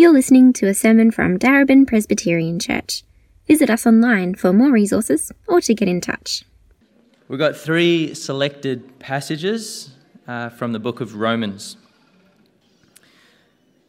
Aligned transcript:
You're 0.00 0.12
listening 0.12 0.52
to 0.52 0.68
a 0.68 0.74
sermon 0.74 1.10
from 1.10 1.40
Darebin 1.40 1.84
Presbyterian 1.84 2.60
Church. 2.60 3.02
Visit 3.48 3.68
us 3.68 3.84
online 3.84 4.36
for 4.36 4.52
more 4.52 4.70
resources 4.70 5.32
or 5.48 5.60
to 5.62 5.74
get 5.74 5.88
in 5.88 6.00
touch. 6.00 6.44
We've 7.26 7.40
got 7.40 7.56
three 7.56 8.14
selected 8.14 9.00
passages 9.00 9.90
uh, 10.28 10.50
from 10.50 10.70
the 10.70 10.78
book 10.78 11.00
of 11.00 11.16
Romans. 11.16 11.76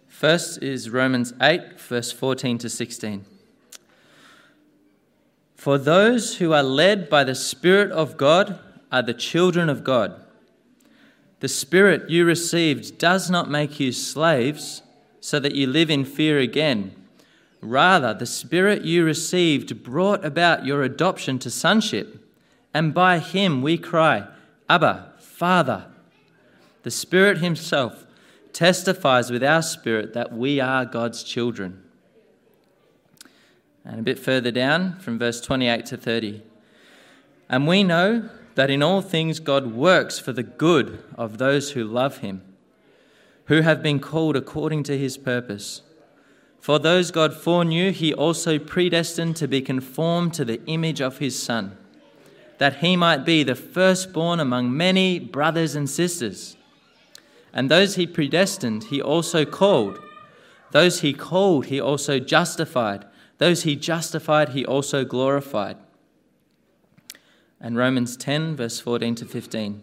First 0.08 0.64
is 0.64 0.90
Romans 0.90 1.32
8, 1.40 1.80
verse 1.80 2.12
14 2.12 2.58
to 2.58 2.70
16. 2.72 3.26
For 5.54 5.78
those 5.78 6.38
who 6.38 6.54
are 6.54 6.64
led 6.64 7.08
by 7.08 7.24
the 7.24 7.36
Spirit 7.36 7.92
of 7.92 8.18
God 8.18 8.58
are 8.92 9.04
the 9.04 9.14
children 9.14 9.70
of 9.70 9.84
God. 9.84 10.20
The 11.42 11.48
Spirit 11.48 12.10
you 12.10 12.26
received 12.26 12.98
does 12.98 13.30
not 13.30 13.48
make 13.48 13.80
you 13.80 13.92
slaves 13.92 14.82
so 15.22 15.40
that 15.40 15.56
you 15.56 15.68
live 15.68 15.90
in 15.90 16.06
fear 16.06 16.40
again. 16.40 16.96
Rather, 17.62 18.14
the 18.14 18.26
Spirit 18.26 18.84
you 18.84 19.04
received 19.04 19.84
brought 19.84 20.24
about 20.24 20.66
your 20.66 20.84
adoption 20.84 21.40
to 21.40 21.50
sonship, 21.50 22.26
and 22.74 22.94
by 22.94 23.20
him 23.20 23.62
we 23.62 23.78
cry, 23.78 24.28
Abba, 24.70 25.14
Father. 25.20 25.86
The 26.84 26.92
Spirit 26.92 27.40
Himself 27.40 28.06
testifies 28.54 29.32
with 29.32 29.44
our 29.44 29.62
spirit 29.62 30.14
that 30.14 30.34
we 30.34 30.60
are 30.60 30.86
God's 30.86 31.24
children. 31.24 31.84
And 33.84 34.00
a 34.00 34.04
bit 34.04 34.20
further 34.20 34.52
down 34.52 35.00
from 35.00 35.18
verse 35.18 35.42
28 35.42 35.86
to 35.88 35.98
30. 35.98 36.44
And 37.50 37.68
we 37.68 37.84
know 37.84 38.30
that 38.56 38.70
in 38.70 38.84
all 38.84 39.02
things 39.02 39.40
God 39.40 39.74
works 39.74 40.20
for 40.20 40.32
the 40.32 40.44
good 40.44 41.04
of 41.16 41.38
those 41.38 41.72
who 41.72 41.84
love 41.84 42.18
him, 42.18 42.42
who 43.50 43.62
have 43.62 43.82
been 43.82 44.00
called 44.00 44.36
according 44.36 44.84
to 44.84 44.96
his 44.96 45.18
purpose. 45.18 45.82
For 46.60 46.78
those 46.78 47.10
God 47.10 47.34
foreknew, 47.34 47.92
he 47.92 48.14
also 48.14 48.60
predestined 48.60 49.36
to 49.38 49.48
be 49.48 49.60
conformed 49.60 50.36
to 50.36 50.46
the 50.46 50.64
image 50.68 51.02
of 51.02 51.18
his 51.18 51.42
Son, 51.42 51.76
that 52.60 52.76
he 52.76 52.96
might 52.96 53.26
be 53.26 53.42
the 53.42 53.56
firstborn 53.56 54.40
among 54.40 54.78
many 54.78 55.18
brothers 55.18 55.74
and 55.74 55.90
sisters. 55.90 56.58
And 57.52 57.72
those 57.72 57.96
he 57.96 58.06
predestined, 58.06 58.84
he 58.86 59.02
also 59.02 59.46
called. 59.46 60.00
Those 60.70 61.02
he 61.02 61.12
called, 61.12 61.66
he 61.66 61.82
also 61.82 62.20
justified. 62.20 63.04
Those 63.40 63.64
he 63.64 63.76
justified, 63.76 64.50
he 64.50 64.64
also 64.64 65.04
glorified. 65.04 65.78
And 67.60 67.76
Romans 67.76 68.16
10, 68.16 68.56
verse 68.56 68.80
14 68.80 69.16
to 69.16 69.26
15. 69.26 69.82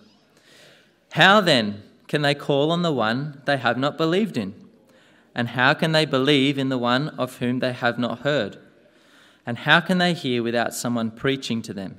How 1.10 1.40
then 1.40 1.82
can 2.08 2.22
they 2.22 2.34
call 2.34 2.70
on 2.70 2.82
the 2.82 2.92
one 2.92 3.42
they 3.44 3.56
have 3.56 3.78
not 3.78 3.98
believed 3.98 4.36
in? 4.36 4.54
And 5.34 5.48
how 5.48 5.74
can 5.74 5.92
they 5.92 6.06
believe 6.06 6.56
in 6.56 6.68
the 6.68 6.78
one 6.78 7.10
of 7.10 7.38
whom 7.38 7.58
they 7.58 7.72
have 7.72 7.98
not 7.98 8.20
heard? 8.20 8.58
And 9.44 9.58
how 9.58 9.80
can 9.80 9.98
they 9.98 10.14
hear 10.14 10.42
without 10.42 10.74
someone 10.74 11.10
preaching 11.10 11.62
to 11.62 11.74
them? 11.74 11.98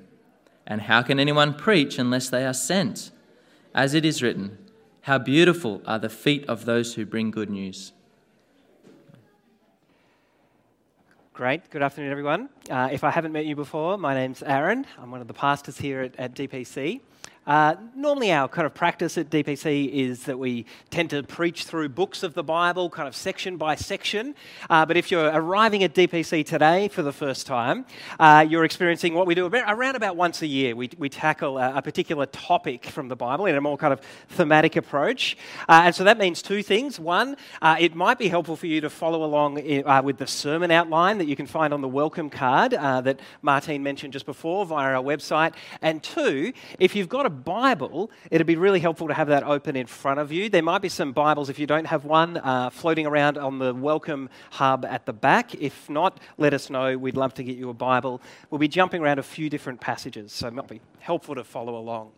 And 0.65 0.81
how 0.81 1.01
can 1.01 1.19
anyone 1.19 1.53
preach 1.53 1.97
unless 1.97 2.29
they 2.29 2.45
are 2.45 2.53
sent? 2.53 3.11
As 3.73 3.93
it 3.93 4.03
is 4.05 4.23
written, 4.23 4.57
how 5.01 5.17
beautiful 5.17 5.81
are 5.85 5.99
the 5.99 6.09
feet 6.09 6.43
of 6.49 6.65
those 6.65 6.95
who 6.95 7.05
bring 7.05 7.31
good 7.31 7.49
news. 7.49 7.93
Great. 11.33 11.69
Good 11.69 11.83
afternoon, 11.83 12.11
everyone. 12.11 12.49
Uh, 12.69 12.89
if 12.91 13.03
I 13.03 13.11
haven't 13.11 13.31
met 13.31 13.45
you 13.45 13.55
before, 13.55 13.97
my 13.97 14.15
name's 14.15 14.41
Aaron. 14.41 14.87
I'm 14.97 15.11
one 15.11 15.21
of 15.21 15.27
the 15.27 15.35
pastors 15.35 15.77
here 15.77 16.01
at, 16.01 16.15
at 16.17 16.33
DPC. 16.33 16.99
Uh, 17.47 17.75
normally, 17.95 18.29
our 18.29 18.49
kind 18.49 18.65
of 18.65 18.73
practice 18.73 19.17
at 19.17 19.29
DPC 19.29 19.89
is 19.89 20.25
that 20.25 20.37
we 20.37 20.65
tend 20.89 21.09
to 21.11 21.23
preach 21.23 21.63
through 21.63 21.87
books 21.87 22.21
of 22.21 22.33
the 22.33 22.43
Bible, 22.43 22.89
kind 22.89 23.07
of 23.07 23.15
section 23.15 23.55
by 23.55 23.73
section. 23.73 24.35
Uh, 24.69 24.85
but 24.85 24.97
if 24.97 25.09
you're 25.09 25.27
arriving 25.27 25.81
at 25.81 25.93
DPC 25.93 26.45
today 26.45 26.89
for 26.89 27.03
the 27.03 27.13
first 27.13 27.47
time, 27.47 27.85
uh, 28.19 28.45
you're 28.47 28.65
experiencing 28.65 29.13
what 29.13 29.25
we 29.25 29.33
do 29.33 29.45
about, 29.45 29.63
around 29.73 29.95
about 29.95 30.17
once 30.17 30.41
a 30.41 30.47
year. 30.47 30.75
We, 30.75 30.89
we 30.97 31.07
tackle 31.07 31.57
a, 31.57 31.77
a, 31.77 31.81
particular 31.81 32.25
topic 32.25 32.87
from 32.87 33.07
the 33.07 33.15
Bible 33.15 33.45
in 33.45 33.55
a 33.55 33.61
more 33.61 33.77
kind 33.77 33.93
of 33.93 34.01
thematic 34.27 34.75
approach. 34.75 35.37
Uh, 35.69 35.83
and 35.85 35.95
so 35.95 36.03
that 36.03 36.17
means 36.17 36.41
two 36.41 36.61
things. 36.61 36.99
One, 36.99 37.37
uh, 37.61 37.77
it 37.79 37.95
might 37.95 38.19
be 38.19 38.27
helpful 38.27 38.57
for 38.57 38.67
you 38.67 38.81
to 38.81 38.89
follow 38.89 39.23
along 39.23 39.59
in, 39.59 39.85
with 40.03 40.17
the 40.17 40.27
sermon 40.27 40.69
outline 40.69 41.17
that 41.19 41.27
you 41.27 41.37
can 41.37 41.47
find 41.47 41.73
on 41.73 41.79
the 41.79 41.87
welcome 41.87 42.29
card 42.29 42.71
that 42.71 43.21
Martine 43.41 43.83
mentioned 43.83 44.11
just 44.11 44.25
before 44.25 44.65
via 44.65 44.97
our 44.97 45.03
website. 45.03 45.53
And 45.81 46.03
two, 46.03 46.51
if 46.77 46.93
you've 46.93 47.07
got 47.07 47.25
a 47.25 47.36
Bible, 47.37 48.11
it'd 48.29 48.45
be 48.47 48.55
really 48.57 48.79
helpful 48.79 49.07
to 49.07 49.13
have 49.13 49.29
that 49.29 49.43
open 49.43 49.75
in 49.75 49.87
front 49.87 50.19
of 50.19 50.31
you. 50.31 50.49
There 50.49 50.61
might 50.61 50.81
be 50.81 50.89
some 50.89 51.13
Bibles, 51.13 51.49
if 51.49 51.59
you 51.59 51.67
don't 51.67 51.85
have 51.85 52.03
one, 52.03 52.37
uh, 52.37 52.69
floating 52.69 53.05
around 53.05 53.37
on 53.37 53.59
the 53.59 53.73
welcome 53.73 54.29
hub 54.51 54.83
at 54.83 55.05
the 55.05 55.13
back. 55.13 55.55
If 55.55 55.89
not, 55.89 56.19
let 56.37 56.53
us 56.53 56.69
know. 56.69 56.97
We'd 56.97 57.15
love 57.15 57.33
to 57.35 57.43
get 57.43 57.55
you 57.55 57.69
a 57.69 57.73
Bible. 57.73 58.21
We'll 58.49 58.59
be 58.59 58.67
jumping 58.67 59.01
around 59.01 59.19
a 59.19 59.23
few 59.23 59.49
different 59.49 59.79
passages, 59.79 60.33
so 60.33 60.47
it 60.47 60.53
might 60.53 60.67
be 60.67 60.81
helpful 60.99 61.35
to 61.35 61.43
follow 61.43 61.77
along. 61.77 62.11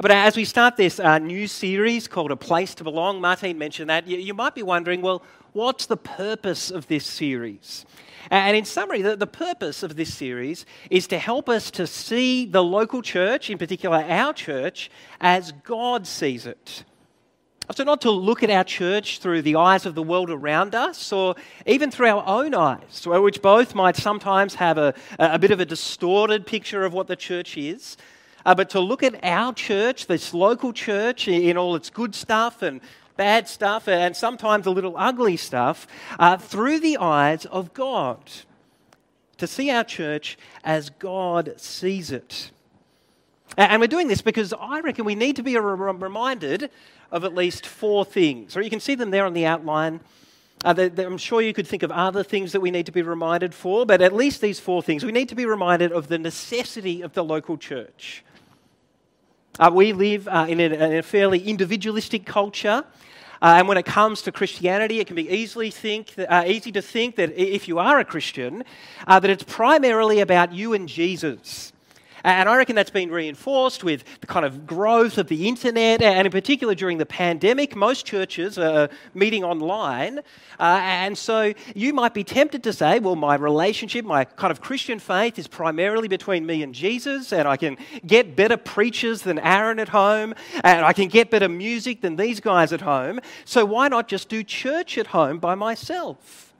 But 0.00 0.10
as 0.10 0.36
we 0.36 0.44
start 0.44 0.76
this 0.76 0.98
uh, 0.98 1.18
new 1.18 1.46
series 1.46 2.08
called 2.08 2.30
A 2.30 2.36
Place 2.36 2.74
to 2.76 2.84
Belong, 2.84 3.20
Martine 3.20 3.58
mentioned 3.58 3.90
that, 3.90 4.06
you, 4.06 4.16
you 4.18 4.34
might 4.34 4.54
be 4.54 4.62
wondering, 4.62 5.02
well, 5.02 5.22
what's 5.52 5.86
the 5.86 5.96
purpose 5.96 6.70
of 6.70 6.86
this 6.86 7.04
series? 7.04 7.84
And 8.30 8.56
in 8.56 8.64
summary, 8.64 9.02
the, 9.02 9.16
the 9.16 9.26
purpose 9.26 9.82
of 9.82 9.96
this 9.96 10.12
series 10.12 10.66
is 10.90 11.06
to 11.08 11.18
help 11.18 11.48
us 11.48 11.70
to 11.72 11.86
see 11.86 12.46
the 12.46 12.62
local 12.62 13.02
church, 13.02 13.50
in 13.50 13.58
particular 13.58 13.98
our 13.98 14.32
church, 14.32 14.90
as 15.20 15.52
God 15.64 16.06
sees 16.06 16.46
it. 16.46 16.84
So, 17.74 17.82
not 17.82 18.00
to 18.02 18.12
look 18.12 18.44
at 18.44 18.50
our 18.50 18.62
church 18.62 19.18
through 19.18 19.42
the 19.42 19.56
eyes 19.56 19.86
of 19.86 19.96
the 19.96 20.02
world 20.02 20.30
around 20.30 20.76
us 20.76 21.12
or 21.12 21.34
even 21.66 21.90
through 21.90 22.06
our 22.06 22.24
own 22.24 22.54
eyes, 22.54 23.04
which 23.04 23.42
both 23.42 23.74
might 23.74 23.96
sometimes 23.96 24.54
have 24.54 24.78
a, 24.78 24.94
a 25.18 25.38
bit 25.38 25.50
of 25.50 25.58
a 25.58 25.64
distorted 25.64 26.46
picture 26.46 26.84
of 26.84 26.92
what 26.92 27.08
the 27.08 27.16
church 27.16 27.58
is, 27.58 27.96
uh, 28.44 28.54
but 28.54 28.70
to 28.70 28.78
look 28.78 29.02
at 29.02 29.18
our 29.24 29.52
church, 29.52 30.06
this 30.06 30.32
local 30.32 30.72
church, 30.72 31.26
in 31.26 31.56
all 31.56 31.74
its 31.74 31.90
good 31.90 32.14
stuff 32.14 32.62
and 32.62 32.80
bad 33.16 33.48
stuff 33.48 33.88
and 33.88 34.16
sometimes 34.16 34.66
a 34.66 34.70
little 34.70 34.94
ugly 34.96 35.36
stuff 35.36 35.86
uh, 36.18 36.36
through 36.36 36.80
the 36.80 36.98
eyes 36.98 37.44
of 37.46 37.72
God. 37.74 38.18
To 39.38 39.46
see 39.46 39.70
our 39.70 39.84
church 39.84 40.38
as 40.64 40.88
God 40.88 41.54
sees 41.58 42.10
it. 42.10 42.50
And 43.58 43.80
we're 43.80 43.86
doing 43.86 44.08
this 44.08 44.22
because 44.22 44.54
I 44.58 44.80
reckon 44.80 45.04
we 45.04 45.14
need 45.14 45.36
to 45.36 45.42
be 45.42 45.56
reminded 45.58 46.70
of 47.10 47.24
at 47.24 47.34
least 47.34 47.66
four 47.66 48.04
things. 48.04 48.56
Or 48.56 48.62
you 48.62 48.70
can 48.70 48.80
see 48.80 48.94
them 48.94 49.10
there 49.10 49.26
on 49.26 49.34
the 49.34 49.46
outline. 49.46 50.00
Uh, 50.64 50.88
I'm 50.98 51.18
sure 51.18 51.42
you 51.42 51.52
could 51.52 51.66
think 51.66 51.82
of 51.82 51.92
other 51.92 52.22
things 52.22 52.52
that 52.52 52.60
we 52.60 52.70
need 52.70 52.86
to 52.86 52.92
be 52.92 53.02
reminded 53.02 53.54
for, 53.54 53.84
but 53.84 54.00
at 54.00 54.14
least 54.14 54.40
these 54.40 54.58
four 54.58 54.82
things. 54.82 55.04
We 55.04 55.12
need 55.12 55.28
to 55.28 55.34
be 55.34 55.46
reminded 55.46 55.92
of 55.92 56.08
the 56.08 56.18
necessity 56.18 57.02
of 57.02 57.12
the 57.12 57.22
local 57.22 57.58
church. 57.58 58.24
Uh, 59.58 59.70
we 59.72 59.94
live 59.94 60.28
uh, 60.28 60.44
in, 60.48 60.60
a, 60.60 60.64
in, 60.64 60.98
a, 60.98 61.02
fairly 61.02 61.40
individualistic 61.48 62.26
culture. 62.26 62.84
Uh, 63.40 63.54
and 63.56 63.66
when 63.68 63.78
it 63.78 63.86
comes 63.86 64.20
to 64.20 64.30
Christianity, 64.30 65.00
it 65.00 65.06
can 65.06 65.16
be 65.16 65.30
easily 65.30 65.70
think, 65.70 66.12
uh, 66.18 66.44
easy 66.46 66.70
to 66.72 66.82
think 66.82 67.16
that 67.16 67.32
if 67.38 67.66
you 67.66 67.78
are 67.78 67.98
a 67.98 68.04
Christian, 68.04 68.64
uh, 69.06 69.18
that 69.18 69.30
it's 69.30 69.44
primarily 69.44 70.20
about 70.20 70.52
you 70.52 70.74
and 70.74 70.86
Jesus. 70.86 71.72
And 72.26 72.48
I 72.48 72.56
reckon 72.56 72.74
that's 72.74 72.90
been 72.90 73.12
reinforced 73.12 73.84
with 73.84 74.02
the 74.20 74.26
kind 74.26 74.44
of 74.44 74.66
growth 74.66 75.16
of 75.16 75.28
the 75.28 75.46
internet, 75.46 76.02
and 76.02 76.26
in 76.26 76.32
particular 76.32 76.74
during 76.74 76.98
the 76.98 77.06
pandemic, 77.06 77.76
most 77.76 78.04
churches 78.04 78.58
are 78.58 78.88
meeting 79.14 79.44
online. 79.44 80.18
Uh, 80.58 80.80
and 80.82 81.16
so 81.16 81.54
you 81.76 81.94
might 81.94 82.14
be 82.14 82.24
tempted 82.24 82.64
to 82.64 82.72
say, 82.72 82.98
well, 82.98 83.14
my 83.14 83.36
relationship, 83.36 84.04
my 84.04 84.24
kind 84.24 84.50
of 84.50 84.60
Christian 84.60 84.98
faith 84.98 85.38
is 85.38 85.46
primarily 85.46 86.08
between 86.08 86.44
me 86.44 86.64
and 86.64 86.74
Jesus, 86.74 87.32
and 87.32 87.46
I 87.46 87.56
can 87.56 87.76
get 88.04 88.34
better 88.34 88.56
preachers 88.56 89.22
than 89.22 89.38
Aaron 89.38 89.78
at 89.78 89.90
home, 89.90 90.34
and 90.64 90.84
I 90.84 90.92
can 90.92 91.06
get 91.06 91.30
better 91.30 91.48
music 91.48 92.00
than 92.00 92.16
these 92.16 92.40
guys 92.40 92.72
at 92.72 92.80
home. 92.80 93.20
So 93.44 93.64
why 93.64 93.86
not 93.86 94.08
just 94.08 94.28
do 94.28 94.42
church 94.42 94.98
at 94.98 95.06
home 95.06 95.38
by 95.38 95.54
myself? 95.54 96.52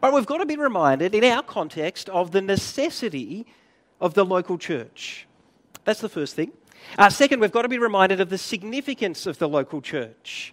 But 0.00 0.14
we've 0.14 0.24
got 0.24 0.38
to 0.38 0.46
be 0.46 0.56
reminded 0.56 1.14
in 1.14 1.24
our 1.24 1.42
context 1.42 2.08
of 2.08 2.30
the 2.30 2.40
necessity 2.40 3.46
of 4.04 4.12
the 4.12 4.24
local 4.24 4.58
church. 4.58 5.26
That's 5.84 6.02
the 6.02 6.10
first 6.10 6.36
thing. 6.36 6.52
Uh, 6.98 7.08
second, 7.08 7.40
we've 7.40 7.50
got 7.50 7.62
to 7.62 7.70
be 7.70 7.78
reminded 7.78 8.20
of 8.20 8.28
the 8.28 8.36
significance 8.36 9.24
of 9.24 9.38
the 9.38 9.48
local 9.48 9.80
church. 9.80 10.52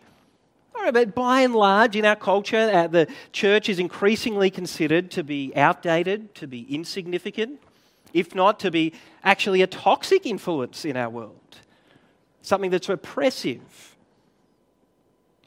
All 0.74 0.84
right, 0.84 0.94
but 0.94 1.14
by 1.14 1.42
and 1.42 1.54
large, 1.54 1.98
in 1.98 2.06
our 2.06 2.16
culture, 2.16 2.72
uh, 2.74 2.88
the 2.88 3.10
church 3.34 3.68
is 3.68 3.78
increasingly 3.78 4.50
considered 4.50 5.12
to 5.12 5.24
be 5.24 5.52
outdated, 5.58 6.34
to 6.36 6.48
be 6.48 6.66
insignificant, 6.74 7.60
if 8.14 8.34
not 8.34 8.58
to 8.62 8.72
be 8.72 8.94
actually 9.22 9.62
a 9.62 9.68
toxic 9.68 10.26
influence 10.26 10.86
in 10.86 10.96
our 10.96 11.10
world, 11.10 11.58
something 12.42 12.72
that's 12.72 12.88
oppressive. 12.88 13.98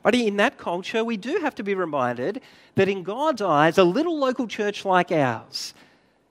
But 0.02 0.14
in 0.14 0.36
that 0.36 0.58
culture, 0.58 1.02
we 1.02 1.16
do 1.16 1.38
have 1.38 1.54
to 1.54 1.62
be 1.62 1.74
reminded 1.74 2.42
that 2.74 2.86
in 2.90 3.02
God's 3.02 3.40
eyes, 3.40 3.78
a 3.78 3.84
little 3.84 4.18
local 4.18 4.46
church 4.46 4.84
like 4.84 5.10
ours 5.10 5.72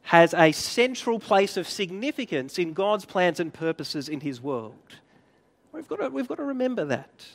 has 0.03 0.33
a 0.33 0.51
central 0.51 1.19
place 1.19 1.57
of 1.57 1.67
significance 1.67 2.59
in 2.59 2.73
God's 2.73 3.05
plans 3.05 3.39
and 3.39 3.53
purposes 3.53 4.09
in 4.09 4.19
His 4.19 4.41
world. 4.41 4.75
We've 5.71 5.88
got 5.88 6.00
to, 6.00 6.09
we've 6.09 6.27
got 6.27 6.35
to 6.35 6.44
remember 6.44 6.85
that. 6.85 7.25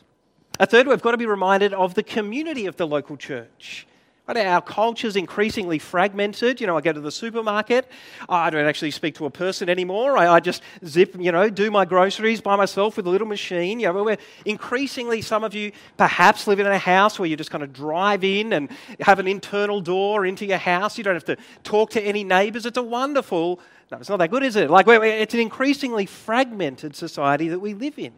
A 0.61 0.67
third, 0.67 0.87
we've 0.87 1.03
got 1.03 1.13
to 1.13 1.17
be 1.17 1.27
reminded 1.27 1.73
of 1.73 1.95
the 1.95 2.03
community 2.03 2.67
of 2.67 2.77
the 2.77 2.87
local 2.87 3.17
church. 3.17 3.87
Right? 4.29 4.47
Our 4.47 4.61
culture's 4.61 5.17
increasingly 5.17 5.79
fragmented. 5.79 6.61
You 6.61 6.67
know, 6.67 6.77
I 6.77 6.83
go 6.83 6.93
to 6.93 7.01
the 7.01 7.11
supermarket, 7.11 7.91
I 8.29 8.51
don't 8.51 8.67
actually 8.67 8.91
speak 8.91 9.15
to 9.15 9.25
a 9.25 9.31
person 9.31 9.71
anymore. 9.71 10.19
I, 10.19 10.29
I, 10.35 10.41
just 10.41 10.63
zip, 10.85 11.17
you 11.19 11.33
know, 11.33 11.49
do 11.49 11.71
my 11.71 11.87
groceries 11.87 12.43
by 12.43 12.55
myself 12.55 12.99
with 12.99 13.07
a 13.07 13.11
little 13.11 13.27
machine. 13.27 13.81
You 13.81 13.91
know, 13.91 14.05
we're 14.05 14.19
increasingly, 14.45 15.23
some 15.23 15.45
of 15.45 15.55
you 15.55 15.73
perhaps 15.97 16.47
live 16.47 16.61
in 16.61 16.67
a 16.67 16.77
house 16.77 17.19
where 17.19 17.27
you 17.27 17.39
just 17.39 17.51
kind 17.51 17.65
of 17.65 17.73
drive 17.73 18.23
in 18.23 18.53
and 18.53 18.69
have 19.01 19.19
an 19.19 19.27
internal 19.27 19.81
door 19.81 20.27
into 20.27 20.45
your 20.45 20.59
house. 20.59 20.99
You 20.99 21.05
don't 21.05 21.15
have 21.15 21.25
to 21.25 21.39
talk 21.65 21.89
to 21.93 22.03
any 22.03 22.23
neighbours. 22.23 22.67
It's 22.67 22.77
a 22.77 22.83
wonderful, 22.83 23.61
no, 23.91 23.97
it's 23.97 24.11
not 24.11 24.19
that 24.19 24.31
good, 24.31 24.43
is 24.43 24.57
it? 24.57 24.69
Like, 24.69 24.87
it's 24.89 25.33
an 25.33 25.41
increasingly 25.41 26.05
fragmented 26.05 26.95
society 26.95 27.49
that 27.49 27.61
we 27.61 27.73
live 27.73 27.99
in. 27.99 28.13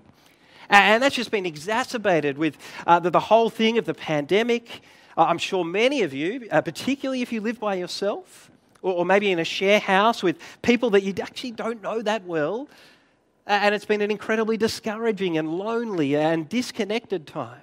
And 0.69 1.03
that's 1.03 1.15
just 1.15 1.31
been 1.31 1.47
exacerbated 1.47 2.37
with 2.37 2.57
uh, 2.85 2.99
the, 2.99 3.11
the 3.11 3.21
whole 3.21 3.49
thing 3.49 3.79
of 3.79 3.85
the 3.85 3.95
pandemic. 3.95 4.83
I'm 5.25 5.39
sure 5.39 5.65
many 5.65 6.03
of 6.03 6.13
you, 6.13 6.49
uh, 6.51 6.61
particularly 6.61 7.23
if 7.23 7.33
you 7.33 7.41
live 7.41 7.61
by 7.61 7.75
yourself, 7.75 8.51
or, 8.83 8.95
or, 8.95 9.05
maybe 9.05 9.31
in 9.31 9.39
a 9.39 9.45
share 9.45 9.81
house 9.81 10.23
with 10.23 10.39
people 10.63 10.91
that 10.91 11.03
you 11.03 11.15
actually 11.21 11.51
don't 11.51 11.83
know 11.83 12.01
that 12.03 12.25
well, 12.25 12.69
and 13.47 13.75
it's 13.75 13.85
been 13.85 14.01
an 14.01 14.11
incredibly 14.11 14.57
discouraging 14.57 15.37
and 15.37 15.59
lonely 15.59 16.17
and 16.17 16.49
disconnected 16.49 17.27
time. 17.27 17.61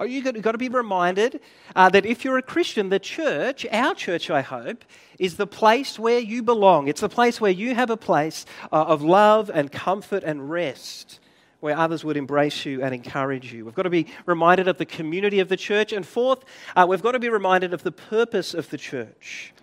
Oh, 0.00 0.04
you've 0.04 0.24
got, 0.42 0.52
to 0.52 0.58
be 0.58 0.68
reminded 0.68 1.40
uh, 1.76 1.88
that 1.90 2.04
if 2.04 2.24
you're 2.24 2.38
a 2.38 2.42
Christian, 2.42 2.88
the 2.88 2.98
church, 2.98 3.64
our 3.70 3.94
church, 3.94 4.28
I 4.28 4.40
hope, 4.40 4.84
is 5.20 5.36
the 5.36 5.46
place 5.46 6.00
where 6.00 6.18
you 6.18 6.42
belong. 6.42 6.88
It's 6.88 7.00
the 7.00 7.08
place 7.08 7.40
where 7.40 7.52
you 7.52 7.76
have 7.76 7.90
a 7.90 7.96
place 7.96 8.44
uh, 8.72 8.82
of 8.82 9.02
love 9.02 9.50
and 9.54 9.70
comfort 9.70 10.24
and 10.24 10.50
rest 10.50 11.20
where 11.64 11.78
others 11.78 12.04
would 12.04 12.18
embrace 12.18 12.66
you 12.66 12.82
and 12.82 12.94
encourage 12.94 13.50
you. 13.50 13.64
We've 13.64 13.74
got 13.74 13.84
to 13.84 13.90
be 13.90 14.06
reminded 14.26 14.68
of 14.68 14.76
the 14.76 14.84
community 14.84 15.40
of 15.40 15.48
the 15.48 15.56
church. 15.56 15.94
And 15.94 16.06
fourth, 16.06 16.44
uh, 16.76 16.84
we've 16.86 17.00
got 17.00 17.12
to 17.12 17.18
be 17.18 17.30
reminded 17.30 17.72
of 17.72 17.82
the 17.82 17.90
purpose 17.90 18.52
of 18.52 18.68
the 18.68 18.76
church. 18.76 19.54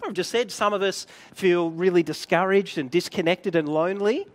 I've 0.00 0.14
just 0.14 0.30
said 0.30 0.52
some 0.52 0.72
of 0.72 0.80
us 0.80 1.08
feel 1.34 1.72
really 1.72 2.04
discouraged 2.04 2.78
and 2.78 2.88
disconnected 2.88 3.56
and 3.56 3.68
lonely. 3.68 4.28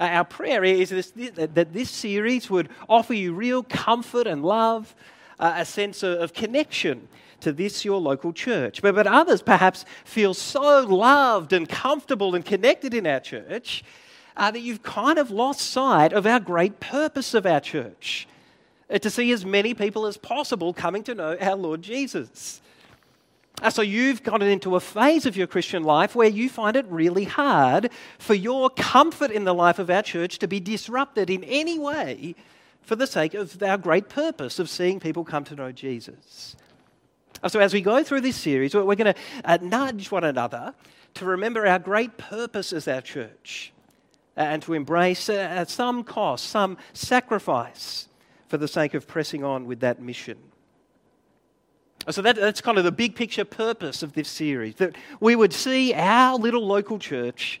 Uh, 0.00 0.04
our 0.04 0.24
prayer 0.24 0.64
is 0.64 0.88
this, 0.88 1.10
that 1.10 1.74
this 1.74 1.90
series 1.90 2.48
would 2.48 2.70
offer 2.88 3.12
you 3.12 3.34
real 3.34 3.62
comfort 3.62 4.26
and 4.26 4.42
love, 4.42 4.94
uh, 5.38 5.52
a 5.56 5.64
sense 5.66 6.02
of, 6.02 6.22
of 6.22 6.32
connection 6.32 7.06
to 7.40 7.52
this 7.52 7.84
your 7.84 8.00
local 8.00 8.32
church. 8.32 8.80
But, 8.80 8.94
but 8.94 9.06
others 9.06 9.42
perhaps 9.42 9.84
feel 10.06 10.32
so 10.32 10.86
loved 10.86 11.52
and 11.52 11.68
comfortable 11.68 12.34
and 12.34 12.42
connected 12.46 12.94
in 12.94 13.06
our 13.06 13.20
church 13.20 13.84
uh, 14.36 14.50
that 14.50 14.60
you've 14.60 14.82
kind 14.82 15.18
of 15.18 15.30
lost 15.30 15.60
sight 15.60 16.12
of 16.12 16.26
our 16.26 16.40
great 16.40 16.80
purpose 16.80 17.34
of 17.34 17.46
our 17.46 17.60
church 17.60 18.26
uh, 18.90 18.98
to 18.98 19.10
see 19.10 19.30
as 19.32 19.44
many 19.44 19.74
people 19.74 20.06
as 20.06 20.16
possible 20.16 20.72
coming 20.72 21.02
to 21.04 21.14
know 21.14 21.36
our 21.40 21.56
Lord 21.56 21.82
Jesus. 21.82 22.60
Uh, 23.62 23.70
so 23.70 23.82
you've 23.82 24.22
gotten 24.22 24.48
into 24.48 24.74
a 24.74 24.80
phase 24.80 25.26
of 25.26 25.36
your 25.36 25.46
Christian 25.46 25.84
life 25.84 26.14
where 26.14 26.28
you 26.28 26.48
find 26.48 26.76
it 26.76 26.86
really 26.88 27.24
hard 27.24 27.90
for 28.18 28.34
your 28.34 28.68
comfort 28.70 29.30
in 29.30 29.44
the 29.44 29.54
life 29.54 29.78
of 29.78 29.88
our 29.90 30.02
church 30.02 30.38
to 30.40 30.48
be 30.48 30.58
disrupted 30.58 31.30
in 31.30 31.44
any 31.44 31.78
way 31.78 32.34
for 32.82 32.96
the 32.96 33.06
sake 33.06 33.32
of 33.34 33.62
our 33.62 33.78
great 33.78 34.08
purpose 34.08 34.58
of 34.58 34.68
seeing 34.68 34.98
people 34.98 35.24
come 35.24 35.44
to 35.44 35.54
know 35.54 35.70
Jesus. 35.70 36.56
Uh, 37.42 37.48
so, 37.48 37.60
as 37.60 37.72
we 37.72 37.80
go 37.80 38.02
through 38.02 38.22
this 38.22 38.36
series, 38.36 38.74
we're 38.74 38.82
going 38.96 39.14
to 39.14 39.20
uh, 39.44 39.58
nudge 39.62 40.10
one 40.10 40.24
another 40.24 40.74
to 41.14 41.24
remember 41.24 41.66
our 41.66 41.78
great 41.78 42.18
purpose 42.18 42.72
as 42.72 42.88
our 42.88 43.00
church 43.00 43.72
and 44.36 44.62
to 44.62 44.74
embrace 44.74 45.28
uh, 45.28 45.34
at 45.34 45.70
some 45.70 46.04
cost, 46.04 46.46
some 46.46 46.76
sacrifice 46.92 48.08
for 48.48 48.56
the 48.58 48.68
sake 48.68 48.94
of 48.94 49.06
pressing 49.06 49.44
on 49.44 49.66
with 49.66 49.80
that 49.80 50.00
mission. 50.00 50.38
So 52.10 52.20
that, 52.22 52.36
that's 52.36 52.60
kind 52.60 52.76
of 52.76 52.84
the 52.84 52.92
big 52.92 53.14
picture 53.14 53.44
purpose 53.44 54.02
of 54.02 54.12
this 54.12 54.28
series 54.28 54.74
that 54.76 54.94
we 55.20 55.36
would 55.36 55.52
see 55.52 55.94
our 55.94 56.36
little 56.36 56.66
local 56.66 56.98
church, 56.98 57.60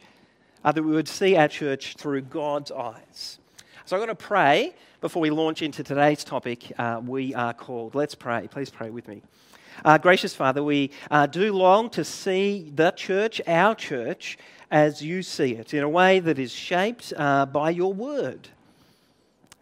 uh, 0.64 0.72
that 0.72 0.82
we 0.82 0.92
would 0.92 1.08
see 1.08 1.36
our 1.36 1.48
church 1.48 1.94
through 1.96 2.22
God's 2.22 2.70
eyes. 2.70 3.38
So 3.86 3.96
I'm 3.96 4.00
going 4.00 4.08
to 4.08 4.14
pray 4.14 4.74
before 5.00 5.22
we 5.22 5.30
launch 5.30 5.62
into 5.62 5.82
today's 5.82 6.24
topic. 6.24 6.72
Uh, 6.78 7.00
we 7.04 7.34
are 7.34 7.54
called. 7.54 7.94
Let's 7.94 8.14
pray. 8.14 8.48
Please 8.50 8.68
pray 8.68 8.90
with 8.90 9.08
me. 9.08 9.22
Uh, 9.84 9.98
gracious 9.98 10.34
Father, 10.34 10.62
we 10.62 10.90
uh, 11.10 11.26
do 11.26 11.52
long 11.52 11.90
to 11.90 12.04
see 12.04 12.70
the 12.74 12.90
church, 12.92 13.40
our 13.46 13.74
church, 13.74 14.38
as 14.70 15.02
you 15.02 15.22
see 15.22 15.54
it, 15.54 15.74
in 15.74 15.82
a 15.82 15.88
way 15.88 16.20
that 16.20 16.38
is 16.38 16.52
shaped 16.52 17.12
uh, 17.16 17.46
by 17.46 17.70
your 17.70 17.92
word. 17.92 18.48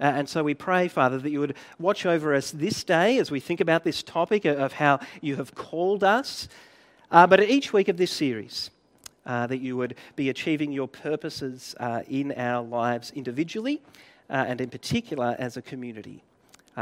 Uh, 0.00 0.06
and 0.06 0.28
so 0.28 0.42
we 0.42 0.54
pray, 0.54 0.88
Father, 0.88 1.18
that 1.18 1.30
you 1.30 1.38
would 1.38 1.54
watch 1.78 2.06
over 2.06 2.34
us 2.34 2.50
this 2.50 2.82
day 2.82 3.18
as 3.18 3.30
we 3.30 3.38
think 3.38 3.60
about 3.60 3.84
this 3.84 4.02
topic 4.02 4.44
of 4.44 4.72
how 4.72 4.98
you 5.20 5.36
have 5.36 5.54
called 5.54 6.02
us, 6.02 6.48
uh, 7.10 7.26
but 7.26 7.38
at 7.38 7.48
each 7.48 7.72
week 7.72 7.88
of 7.88 7.96
this 7.96 8.10
series, 8.10 8.70
uh, 9.26 9.46
that 9.46 9.58
you 9.58 9.76
would 9.76 9.94
be 10.16 10.28
achieving 10.28 10.72
your 10.72 10.88
purposes 10.88 11.76
uh, 11.78 12.02
in 12.08 12.32
our 12.32 12.64
lives 12.64 13.12
individually 13.14 13.80
uh, 14.28 14.44
and 14.48 14.60
in 14.60 14.70
particular 14.70 15.36
as 15.38 15.56
a 15.56 15.62
community. 15.62 16.22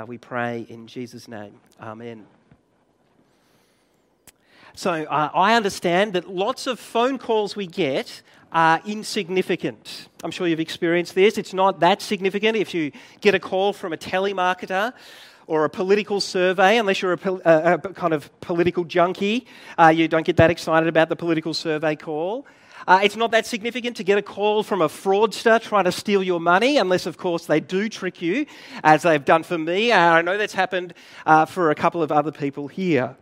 we 0.06 0.16
pray 0.16 0.64
in 0.70 0.86
Jesus' 0.86 1.28
name. 1.28 1.52
Amen. 1.78 2.39
So 4.74 4.90
uh, 4.92 5.30
I 5.34 5.54
understand 5.54 6.12
that 6.12 6.28
lots 6.28 6.66
of 6.66 6.78
phone 6.78 7.18
calls 7.18 7.56
we 7.56 7.66
get 7.66 8.22
are 8.52 8.80
insignificant. 8.84 10.08
I'm 10.24 10.30
sure 10.30 10.46
you've 10.46 10.60
experienced 10.60 11.14
this. 11.14 11.38
It's 11.38 11.54
not 11.54 11.80
that 11.80 12.02
significant 12.02 12.56
if 12.56 12.74
you 12.74 12.92
get 13.20 13.34
a 13.34 13.38
call 13.38 13.72
from 13.72 13.92
a 13.92 13.96
telemarketer 13.96 14.92
or 15.46 15.64
a 15.64 15.70
political 15.70 16.20
survey, 16.20 16.78
unless 16.78 17.02
you're 17.02 17.14
a, 17.14 17.30
a, 17.44 17.74
a 17.74 17.78
kind 17.78 18.12
of 18.12 18.30
political 18.40 18.84
junkie. 18.84 19.46
Uh, 19.78 19.88
you 19.88 20.08
don't 20.08 20.26
get 20.26 20.36
that 20.36 20.50
excited 20.50 20.88
about 20.88 21.08
the 21.08 21.16
political 21.16 21.54
survey 21.54 21.96
call. 21.96 22.46
Uh, 22.86 23.00
it's 23.02 23.16
not 23.16 23.30
that 23.30 23.46
significant 23.46 23.96
to 23.96 24.04
get 24.04 24.16
a 24.16 24.22
call 24.22 24.62
from 24.62 24.80
a 24.80 24.88
fraudster 24.88 25.60
trying 25.60 25.84
to 25.84 25.92
steal 25.92 26.22
your 26.22 26.40
money, 26.40 26.78
unless, 26.78 27.06
of 27.06 27.16
course, 27.18 27.46
they 27.46 27.60
do 27.60 27.88
trick 27.88 28.22
you, 28.22 28.46
as 28.82 29.02
they've 29.02 29.24
done 29.24 29.42
for 29.42 29.58
me. 29.58 29.92
Uh, 29.92 29.98
I 29.98 30.22
know 30.22 30.38
that's 30.38 30.54
happened 30.54 30.94
uh, 31.26 31.44
for 31.44 31.70
a 31.70 31.74
couple 31.74 32.02
of 32.02 32.10
other 32.10 32.32
people 32.32 32.68
here. 32.68 33.16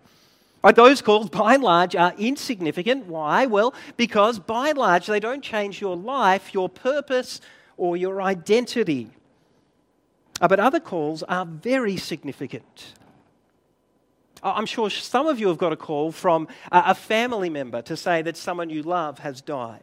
Right, 0.63 0.75
those 0.75 1.03
calls, 1.03 1.31
by 1.31 1.55
and 1.55 1.63
large, 1.63 1.95
are 1.95 2.13
insignificant. 2.19 3.07
Why? 3.07 3.47
Well, 3.47 3.75
because 3.97 4.41
by 4.41 4.71
and 4.71 4.79
large, 4.79 5.07
they 5.07 5.21
don't 5.21 5.43
change 5.43 5.81
your 5.81 5.97
life, 5.97 6.53
your 6.53 6.69
purpose, 6.69 7.41
or 7.77 7.97
your 7.97 8.21
identity. 8.21 9.11
Uh, 10.41 10.49
but 10.49 10.59
other 10.59 10.81
calls 10.81 11.23
are 11.23 11.47
very 11.47 11.97
significant. 11.97 12.95
I'm 14.43 14.67
sure 14.67 14.89
some 14.89 15.27
of 15.27 15.41
you 15.41 15.49
have 15.49 15.59
got 15.59 15.73
a 15.73 15.77
call 15.77 16.13
from 16.13 16.49
a 16.71 16.95
family 16.95 17.51
member 17.51 17.83
to 17.83 17.97
say 17.97 18.23
that 18.23 18.37
someone 18.37 18.71
you 18.71 18.83
love 18.83 19.19
has 19.21 19.41
died. 19.41 19.81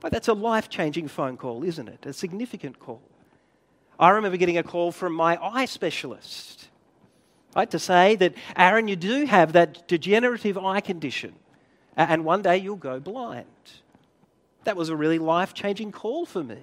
But 0.00 0.12
that's 0.12 0.28
a 0.28 0.32
life 0.32 0.70
changing 0.70 1.08
phone 1.08 1.36
call, 1.36 1.62
isn't 1.62 1.88
it? 1.88 2.06
A 2.06 2.14
significant 2.14 2.78
call. 2.78 3.02
I 3.98 4.10
remember 4.10 4.38
getting 4.38 4.56
a 4.56 4.62
call 4.62 4.92
from 4.92 5.12
my 5.12 5.38
eye 5.42 5.66
specialist 5.66 6.69
Right? 7.54 7.70
To 7.70 7.78
say 7.78 8.16
that, 8.16 8.34
Aaron, 8.56 8.86
you 8.88 8.96
do 8.96 9.26
have 9.26 9.52
that 9.54 9.88
degenerative 9.88 10.56
eye 10.56 10.80
condition, 10.80 11.34
and 11.96 12.24
one 12.24 12.42
day 12.42 12.58
you'll 12.58 12.76
go 12.76 13.00
blind. 13.00 13.46
That 14.64 14.76
was 14.76 14.88
a 14.88 14.96
really 14.96 15.18
life 15.18 15.54
changing 15.54 15.92
call 15.92 16.26
for 16.26 16.44
me. 16.44 16.58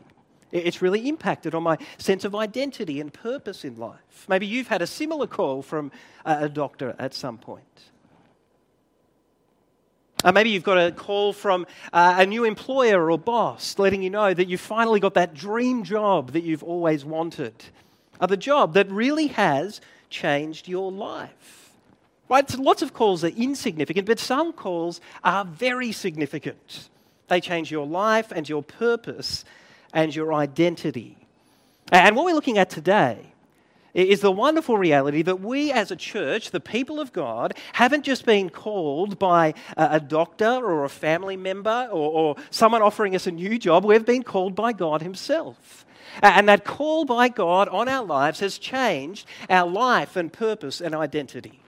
It's 0.52 0.82
really 0.82 1.10
impacted 1.10 1.54
on 1.54 1.64
my 1.64 1.78
sense 1.98 2.24
of 2.24 2.34
identity 2.34 3.02
and 3.02 3.12
purpose 3.12 3.66
in 3.66 3.76
life. 3.76 4.26
Maybe 4.30 4.46
you've 4.46 4.70
had 4.70 4.82
a 4.82 4.88
similar 4.88 5.28
call 5.28 5.62
from 5.62 5.92
a 6.24 6.48
doctor 6.48 6.96
at 6.98 7.14
some 7.14 7.38
point. 7.38 7.64
Uh, 10.24 10.32
maybe 10.32 10.50
you've 10.50 10.64
got 10.64 10.78
a 10.78 10.92
call 10.92 11.32
from 11.32 11.68
uh, 11.94 12.16
a 12.18 12.26
new 12.26 12.44
employer 12.44 13.12
or 13.12 13.20
boss 13.20 13.78
letting 13.78 14.02
you 14.02 14.10
know 14.10 14.34
that 14.34 14.48
you've 14.48 14.62
finally 14.62 15.00
got 15.00 15.14
that 15.14 15.34
dream 15.34 15.84
job 15.84 16.32
that 16.32 16.44
you've 16.44 16.64
always 16.64 17.06
wanted. 17.06 17.54
Uh, 18.20 18.26
the 18.26 18.38
job 18.38 18.74
that 18.74 18.90
really 18.90 19.28
has 19.28 19.80
changed 20.10 20.68
your 20.68 20.92
life. 20.92 21.72
Right? 22.30 22.50
So 22.50 22.62
lots 22.62 22.82
of 22.82 22.94
calls 22.94 23.24
are 23.24 23.30
insignificant, 23.30 24.06
but 24.06 24.20
some 24.20 24.52
calls 24.52 25.00
are 25.24 25.46
very 25.46 25.92
significant. 25.92 26.90
They 27.28 27.42
change 27.42 27.72
your 27.72 27.86
life 27.86 28.32
and 28.32 28.48
your 28.48 28.64
purpose 28.64 29.46
and 29.94 30.14
your 30.14 30.34
identity. 30.34 31.18
And 31.92 32.16
what 32.16 32.26
we're 32.26 32.36
looking 32.36 32.58
at 32.58 32.70
today 32.70 33.34
is 33.94 34.20
the 34.22 34.32
wonderful 34.32 34.78
reality 34.78 35.24
that 35.24 35.40
we 35.40 35.72
as 35.72 35.90
a 35.90 35.96
church, 35.96 36.52
the 36.52 36.60
people 36.60 37.00
of 37.00 37.12
God, 37.14 37.56
haven't 37.74 38.04
just 38.04 38.26
been 38.26 38.50
called 38.50 39.18
by 39.18 39.56
a 39.76 40.00
doctor 40.00 40.46
or 40.46 40.84
a 40.84 40.90
family 40.90 41.36
member 41.36 41.88
or, 41.92 42.12
or 42.12 42.36
someone 42.52 42.82
offering 42.82 43.16
us 43.16 43.26
a 43.26 43.32
new 43.32 43.58
job, 43.58 43.86
we've 43.86 44.06
been 44.06 44.24
called 44.24 44.54
by 44.54 44.72
God 44.72 45.02
Himself. 45.02 45.86
And 46.22 46.48
that 46.50 46.66
call 46.66 47.06
by 47.06 47.30
God 47.30 47.68
on 47.70 47.88
our 47.88 48.04
lives 48.04 48.40
has 48.40 48.58
changed 48.58 49.28
our 49.50 49.70
life 49.70 50.16
and 50.16 50.32
purpose 50.32 50.82
and 50.82 50.96
identity. 50.96 51.60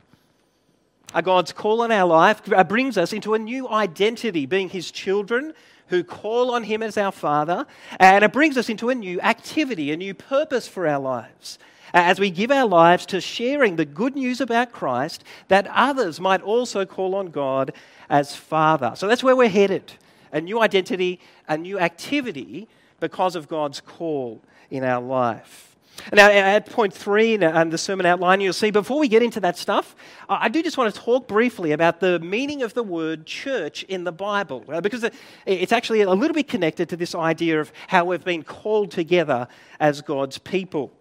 God's 1.23 1.51
call 1.51 1.81
on 1.81 1.91
our 1.91 2.07
life 2.07 2.41
uh, 2.51 2.63
brings 2.63 2.97
us 2.97 3.13
into 3.13 3.33
a 3.33 3.39
new 3.39 3.67
identity, 3.67 4.45
being 4.45 4.69
His 4.69 4.91
children 4.91 5.53
who 5.87 6.03
call 6.03 6.51
on 6.51 6.63
Him 6.63 6.83
as 6.83 6.97
our 6.97 7.11
Father, 7.11 7.65
and 7.99 8.23
it 8.23 8.31
brings 8.31 8.57
us 8.57 8.69
into 8.69 8.89
a 8.89 8.95
new 8.95 9.19
activity, 9.21 9.91
a 9.91 9.97
new 9.97 10.13
purpose 10.13 10.67
for 10.67 10.87
our 10.87 10.99
lives 10.99 11.57
as 11.93 12.19
we 12.19 12.29
give 12.29 12.51
our 12.51 12.67
lives 12.67 13.05
to 13.07 13.21
sharing 13.21 13.75
the 13.75 13.85
good 13.85 14.15
news 14.15 14.41
about 14.41 14.71
Christ, 14.71 15.23
that 15.47 15.67
others 15.67 16.19
might 16.19 16.41
also 16.41 16.85
call 16.85 17.15
on 17.15 17.27
God 17.31 17.73
as 18.09 18.35
Father. 18.35 18.93
So 18.95 19.07
that's 19.07 19.23
where 19.23 19.35
we're 19.35 19.49
headed 19.49 19.93
a 20.31 20.39
new 20.39 20.61
identity, 20.61 21.19
a 21.47 21.57
new 21.57 21.79
activity 21.79 22.67
because 22.99 23.35
of 23.35 23.47
God's 23.47 23.81
call 23.81 24.41
in 24.69 24.83
our 24.83 25.01
life. 25.01 25.69
Now, 26.13 26.29
at 26.29 26.65
point 26.65 26.93
three 26.93 27.33
in 27.33 27.69
the 27.69 27.77
sermon 27.77 28.05
outline, 28.05 28.39
you'll 28.41 28.53
see 28.53 28.71
before 28.71 28.99
we 28.99 29.07
get 29.07 29.21
into 29.21 29.41
that 29.41 29.57
stuff, 29.57 29.95
I 30.29 30.47
do 30.47 30.63
just 30.63 30.77
want 30.77 30.93
to 30.93 30.99
talk 30.99 31.27
briefly 31.27 31.73
about 31.73 31.99
the 31.99 32.19
meaning 32.19 32.63
of 32.63 32.73
the 32.73 32.83
word 32.83 33.25
church 33.25 33.83
in 33.83 34.05
the 34.05 34.11
Bible, 34.11 34.63
uh, 34.69 34.79
because 34.81 35.05
it's 35.45 35.71
actually 35.71 36.01
a 36.01 36.09
little 36.09 36.33
bit 36.33 36.47
connected 36.47 36.87
to 36.89 36.95
this 36.95 37.15
idea 37.15 37.59
of 37.59 37.73
how 37.87 38.05
we've 38.05 38.23
been 38.23 38.43
called 38.43 38.91
together 38.91 39.47
as 39.79 40.01
God's 40.01 40.37
people. 40.37 40.91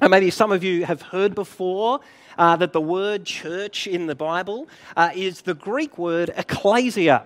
And 0.00 0.10
maybe 0.10 0.30
some 0.30 0.50
of 0.50 0.64
you 0.64 0.86
have 0.86 1.02
heard 1.02 1.34
before 1.34 2.00
uh, 2.36 2.56
that 2.56 2.72
the 2.72 2.80
word 2.80 3.24
church 3.24 3.86
in 3.86 4.06
the 4.06 4.14
Bible 4.14 4.68
uh, 4.96 5.10
is 5.14 5.42
the 5.42 5.54
Greek 5.54 5.98
word 5.98 6.32
ecclesia. 6.36 7.24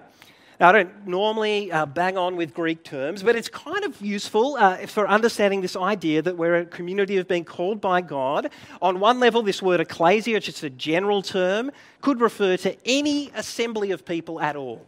Now, 0.58 0.70
I 0.70 0.72
don't 0.72 1.06
normally 1.06 1.70
uh, 1.70 1.84
bang 1.84 2.16
on 2.16 2.34
with 2.34 2.54
Greek 2.54 2.82
terms, 2.82 3.22
but 3.22 3.36
it's 3.36 3.48
kind 3.48 3.84
of 3.84 4.00
useful 4.00 4.56
uh, 4.58 4.86
for 4.86 5.06
understanding 5.06 5.60
this 5.60 5.76
idea 5.76 6.22
that 6.22 6.38
we're 6.38 6.56
a 6.56 6.64
community 6.64 7.18
of 7.18 7.28
being 7.28 7.44
called 7.44 7.78
by 7.78 8.00
God. 8.00 8.50
On 8.80 8.98
one 8.98 9.20
level, 9.20 9.42
this 9.42 9.60
word 9.60 9.80
ecclesia, 9.80 10.34
which 10.34 10.48
is 10.48 10.62
a 10.62 10.70
general 10.70 11.20
term, 11.20 11.70
could 12.00 12.22
refer 12.22 12.56
to 12.58 12.74
any 12.86 13.30
assembly 13.34 13.90
of 13.90 14.06
people 14.06 14.40
at 14.40 14.56
all. 14.56 14.86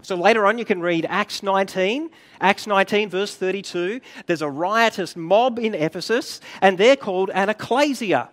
So 0.00 0.16
later 0.16 0.46
on, 0.46 0.56
you 0.56 0.64
can 0.64 0.80
read 0.80 1.06
Acts 1.10 1.42
19. 1.42 2.08
Acts 2.40 2.66
19, 2.66 3.10
verse 3.10 3.34
32. 3.34 4.00
There's 4.24 4.42
a 4.42 4.48
riotous 4.48 5.16
mob 5.16 5.58
in 5.58 5.74
Ephesus, 5.74 6.40
and 6.62 6.78
they're 6.78 6.96
called 6.96 7.30
an 7.34 7.50
ecclesia. 7.50 8.30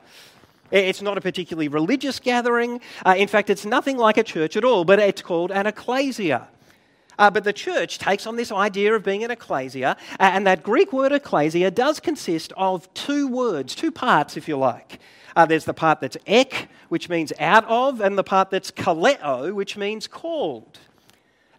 It's 0.72 1.01
not 1.01 1.17
a 1.17 1.22
particularly 1.22 1.67
religious 1.67 2.19
gathering. 2.19 2.81
Uh, 3.05 3.15
in 3.17 3.27
fact, 3.27 3.50
it's 3.50 3.65
nothing 3.65 3.98
like 3.98 4.17
a 4.17 4.24
church 4.24 4.57
at 4.57 4.63
all, 4.63 4.84
but 4.84 5.00
it's 5.00 5.22
called 5.22 5.51
an 5.51 5.67
ecclesia. 5.67 6.48
Uh, 7.17 7.29
but 7.29 7.43
the 7.43 7.53
church 7.53 7.98
takes 7.98 8.27
on 8.27 8.36
this 8.36 8.51
idea 8.51 8.93
of 8.93 9.03
being 9.03 9.24
an 9.24 9.31
ecclesia, 9.31 9.95
and 10.19 10.45
that 10.45 10.63
Greek 10.63 10.91
word 10.91 11.12
ecclesia 11.12 11.72
does 11.72 12.00
consist 12.00 12.51
of 12.57 12.93
two 12.93 13.27
words, 13.27 13.74
two 13.74 13.91
parts, 13.91 14.36
if 14.36 14.48
you 14.48 14.57
like. 14.57 15.00
Uh, 15.36 15.45
there's 15.45 15.65
the 15.65 15.74
part 15.74 16.01
that's 16.01 16.17
ek, 16.27 16.67
which 16.89 17.10
means 17.10 17.31
out 17.39 17.65
of, 17.65 18.01
and 18.01 18.17
the 18.17 18.24
part 18.24 18.50
that's 18.50 18.72
kaleo, 18.72 19.53
which 19.53 19.77
means 19.77 20.07
called. 20.07 20.79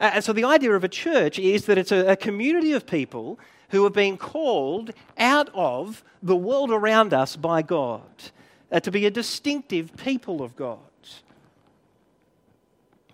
Uh, 0.00 0.10
and 0.14 0.25
so 0.25 0.32
the 0.32 0.44
idea 0.44 0.72
of 0.72 0.84
a 0.84 0.88
church 0.88 1.38
is 1.38 1.66
that 1.66 1.78
it's 1.78 1.92
a, 1.92 2.12
a 2.12 2.16
community 2.16 2.72
of 2.72 2.86
people 2.86 3.38
who 3.70 3.84
have 3.84 3.92
been 3.92 4.16
called 4.16 4.92
out 5.18 5.48
of 5.54 6.04
the 6.22 6.36
world 6.36 6.70
around 6.70 7.14
us 7.14 7.36
by 7.36 7.62
God 7.62 8.02
uh, 8.70 8.80
to 8.80 8.90
be 8.90 9.06
a 9.06 9.11
distinctive 9.11 9.96
people 9.96 10.42
of 10.42 10.56
God. 10.56 10.78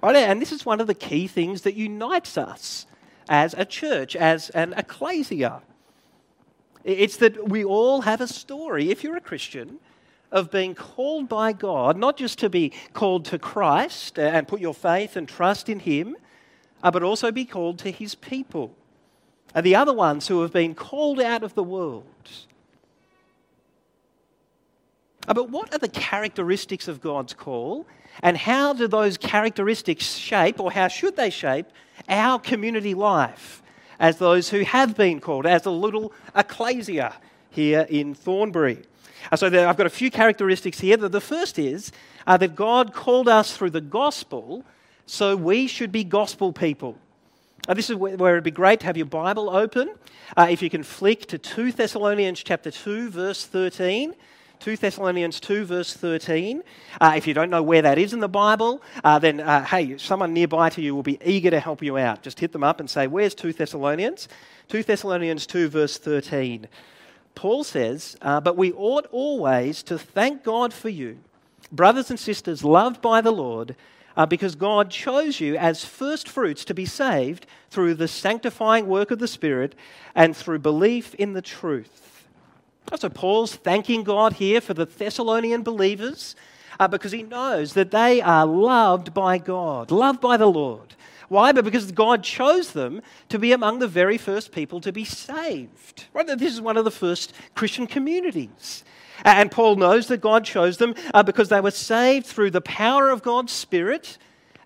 Right? 0.02 0.16
And 0.16 0.42
this 0.42 0.52
is 0.52 0.66
one 0.66 0.80
of 0.80 0.86
the 0.86 0.94
key 0.94 1.26
things 1.28 1.62
that 1.62 1.74
unites 1.74 2.36
us 2.36 2.86
as 3.28 3.54
a 3.54 3.64
church, 3.64 4.16
as 4.16 4.50
an 4.50 4.74
ecclesia. 4.76 5.62
It's 6.82 7.16
that 7.18 7.48
we 7.48 7.64
all 7.64 8.00
have 8.00 8.20
a 8.20 8.26
story, 8.26 8.90
if 8.90 9.04
you're 9.04 9.16
a 9.16 9.20
Christian, 9.20 9.78
of 10.32 10.50
being 10.50 10.74
called 10.74 11.28
by 11.28 11.52
God, 11.52 11.96
not 11.96 12.16
just 12.16 12.38
to 12.40 12.48
be 12.48 12.72
called 12.94 13.24
to 13.26 13.38
Christ 13.38 14.18
and 14.18 14.48
put 14.48 14.60
your 14.60 14.74
faith 14.74 15.14
and 15.14 15.28
trust 15.28 15.68
in 15.68 15.78
Him, 15.78 16.16
uh, 16.82 16.90
but 16.90 17.04
also 17.04 17.30
be 17.30 17.44
called 17.44 17.78
to 17.80 17.92
His 17.92 18.16
people. 18.16 18.74
And 19.54 19.64
the 19.64 19.76
other 19.76 19.92
ones 19.92 20.26
who 20.26 20.40
have 20.42 20.52
been 20.52 20.74
called 20.74 21.20
out 21.20 21.44
of 21.44 21.54
the 21.54 21.62
world 21.62 22.06
but 25.26 25.50
what 25.50 25.72
are 25.74 25.78
the 25.78 25.88
characteristics 25.88 26.88
of 26.88 27.00
God's 27.00 27.32
call? 27.32 27.86
And 28.22 28.36
how 28.36 28.72
do 28.72 28.88
those 28.88 29.16
characteristics 29.16 30.04
shape, 30.04 30.60
or 30.60 30.70
how 30.70 30.88
should 30.88 31.16
they 31.16 31.30
shape, 31.30 31.66
our 32.08 32.38
community 32.38 32.94
life 32.94 33.62
as 33.98 34.18
those 34.18 34.48
who 34.48 34.60
have 34.60 34.96
been 34.96 35.20
called, 35.20 35.46
as 35.46 35.64
a 35.66 35.70
little 35.70 36.12
ecclesia 36.34 37.14
here 37.50 37.86
in 37.88 38.14
Thornbury? 38.14 38.82
Uh, 39.30 39.36
so 39.36 39.48
there, 39.48 39.68
I've 39.68 39.76
got 39.76 39.86
a 39.86 39.90
few 39.90 40.10
characteristics 40.10 40.80
here. 40.80 40.96
The 40.96 41.20
first 41.20 41.58
is 41.58 41.92
uh, 42.26 42.36
that 42.38 42.56
God 42.56 42.92
called 42.92 43.28
us 43.28 43.56
through 43.56 43.70
the 43.70 43.80
gospel, 43.80 44.64
so 45.06 45.36
we 45.36 45.66
should 45.66 45.92
be 45.92 46.04
gospel 46.04 46.52
people. 46.52 46.98
Uh, 47.68 47.74
this 47.74 47.90
is 47.90 47.96
where, 47.96 48.16
where, 48.16 48.34
it'd 48.34 48.44
be 48.44 48.50
great 48.50 48.80
to 48.80 48.86
have 48.86 48.96
your 48.96 49.06
Bible 49.06 49.48
open. 49.48 49.94
Uh, 50.36 50.48
if 50.50 50.62
you 50.62 50.70
can 50.70 50.82
flick 50.82 51.26
to 51.26 51.38
2 51.38 51.72
Thessalonians 51.72 52.42
chapter 52.42 52.70
2, 52.70 53.10
verse 53.10 53.46
13. 53.46 54.14
2 54.62 54.76
Thessalonians 54.76 55.40
2, 55.40 55.64
verse 55.64 55.92
13. 55.92 56.62
Uh, 57.00 57.14
if 57.16 57.26
you 57.26 57.34
don't 57.34 57.50
know 57.50 57.64
where 57.64 57.82
that 57.82 57.98
is 57.98 58.12
in 58.12 58.20
the 58.20 58.28
Bible, 58.28 58.80
uh, 59.02 59.18
then 59.18 59.40
uh, 59.40 59.64
hey, 59.64 59.98
someone 59.98 60.32
nearby 60.32 60.68
to 60.68 60.80
you 60.80 60.94
will 60.94 61.02
be 61.02 61.18
eager 61.24 61.50
to 61.50 61.58
help 61.58 61.82
you 61.82 61.98
out. 61.98 62.22
Just 62.22 62.38
hit 62.38 62.52
them 62.52 62.62
up 62.62 62.78
and 62.78 62.88
say, 62.88 63.08
Where's 63.08 63.34
2 63.34 63.54
Thessalonians? 63.54 64.28
2 64.68 64.84
Thessalonians 64.84 65.46
2, 65.46 65.68
verse 65.68 65.98
13. 65.98 66.68
Paul 67.34 67.64
says, 67.64 68.16
uh, 68.22 68.40
But 68.40 68.56
we 68.56 68.70
ought 68.74 69.06
always 69.10 69.82
to 69.82 69.98
thank 69.98 70.44
God 70.44 70.72
for 70.72 70.90
you, 70.90 71.18
brothers 71.72 72.08
and 72.08 72.20
sisters 72.20 72.62
loved 72.62 73.02
by 73.02 73.20
the 73.20 73.32
Lord. 73.32 73.74
Uh, 74.14 74.26
because 74.26 74.54
God 74.54 74.90
chose 74.90 75.40
you 75.40 75.56
as 75.56 75.86
first 75.86 76.28
fruits 76.28 76.66
to 76.66 76.74
be 76.74 76.84
saved 76.84 77.46
through 77.70 77.94
the 77.94 78.06
sanctifying 78.06 78.86
work 78.86 79.10
of 79.10 79.18
the 79.18 79.26
Spirit 79.26 79.74
and 80.14 80.36
through 80.36 80.58
belief 80.58 81.14
in 81.14 81.32
the 81.32 81.40
truth. 81.40 82.11
So 82.98 83.08
Paul's 83.08 83.54
thanking 83.54 84.04
God 84.04 84.34
here 84.34 84.60
for 84.60 84.74
the 84.74 84.86
Thessalonian 84.86 85.62
believers 85.62 86.36
uh, 86.78 86.88
because 86.88 87.12
he 87.12 87.22
knows 87.22 87.74
that 87.74 87.90
they 87.90 88.20
are 88.20 88.46
loved 88.46 89.14
by 89.14 89.38
God, 89.38 89.90
loved 89.90 90.20
by 90.20 90.36
the 90.36 90.46
Lord. 90.46 90.94
Why? 91.28 91.52
But 91.52 91.64
because 91.64 91.90
God 91.92 92.22
chose 92.22 92.72
them 92.72 93.00
to 93.30 93.38
be 93.38 93.52
among 93.52 93.78
the 93.78 93.88
very 93.88 94.18
first 94.18 94.52
people 94.52 94.80
to 94.82 94.92
be 94.92 95.04
saved. 95.04 96.04
Right? 96.12 96.26
This 96.26 96.52
is 96.52 96.60
one 96.60 96.76
of 96.76 96.84
the 96.84 96.90
first 96.90 97.32
Christian 97.54 97.86
communities. 97.86 98.84
And 99.24 99.50
Paul 99.50 99.76
knows 99.76 100.08
that 100.08 100.20
God 100.20 100.44
chose 100.44 100.76
them 100.76 100.94
uh, 101.14 101.22
because 101.22 101.48
they 101.48 101.60
were 101.60 101.70
saved 101.70 102.26
through 102.26 102.50
the 102.50 102.60
power 102.60 103.08
of 103.08 103.22
God's 103.22 103.52
Spirit 103.52 104.18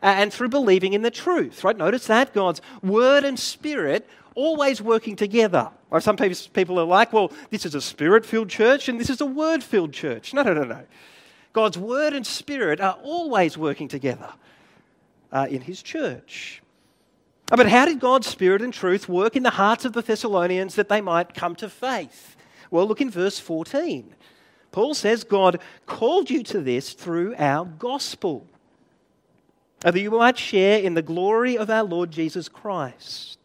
and 0.03 0.33
through 0.33 0.49
believing 0.49 0.93
in 0.93 1.03
the 1.03 1.11
truth. 1.11 1.63
Right? 1.63 1.77
Notice 1.77 2.07
that 2.07 2.35
God's 2.35 2.61
Word 2.83 3.25
and 3.25 3.39
Spirit 3.39 4.09
always 4.35 4.83
working 4.83 5.15
together. 5.15 5.71
Or 5.91 6.01
some 6.01 6.17
people 6.17 6.81
are 6.81 6.85
like, 6.85 7.13
well, 7.13 7.33
this 7.51 7.65
is 7.65 7.75
a 7.75 7.81
spirit 7.81 8.27
filled 8.27 8.49
church 8.49 8.89
and 8.89 8.99
this 8.99 9.11
is 9.11 9.21
a 9.21 9.27
word 9.27 9.63
filled 9.63 9.93
church. 9.93 10.35
No, 10.35 10.43
no, 10.43 10.53
no, 10.53 10.65
no. 10.65 10.83
God's 11.53 11.79
word 11.79 12.13
and 12.13 12.27
spirit 12.27 12.81
are 12.81 12.99
always 13.03 13.57
working 13.57 13.89
together 13.89 14.33
uh, 15.33 15.47
in 15.49 15.63
his 15.63 15.83
church. 15.83 16.61
Uh, 17.51 17.57
but 17.57 17.69
how 17.69 17.87
did 17.87 18.01
God's 18.01 18.27
spirit 18.27 18.63
and 18.63 18.75
truth 18.75 19.09
work 19.09 19.37
in 19.37 19.45
the 19.45 19.51
hearts 19.51 19.85
of 19.85 19.93
the 19.93 20.03
Thessalonians 20.03 20.75
that 20.75 20.89
they 20.89 21.01
might 21.01 21.35
come 21.35 21.55
to 21.57 21.69
faith? 21.69 22.37
Well, 22.71 22.87
look 22.87 23.01
in 23.01 23.11
verse 23.11 23.39
14. 23.39 24.13
Paul 24.73 24.95
says, 24.95 25.25
God 25.25 25.61
called 25.87 26.29
you 26.29 26.43
to 26.43 26.61
this 26.61 26.93
through 26.93 27.35
our 27.39 27.65
gospel, 27.65 28.47
that 29.81 29.97
you 29.99 30.11
might 30.11 30.37
share 30.37 30.81
in 30.81 30.95
the 30.95 31.03
glory 31.03 31.57
of 31.57 31.71
our 31.71 31.85
Lord 31.85 32.11
Jesus 32.11 32.49
Christ. 32.49 33.39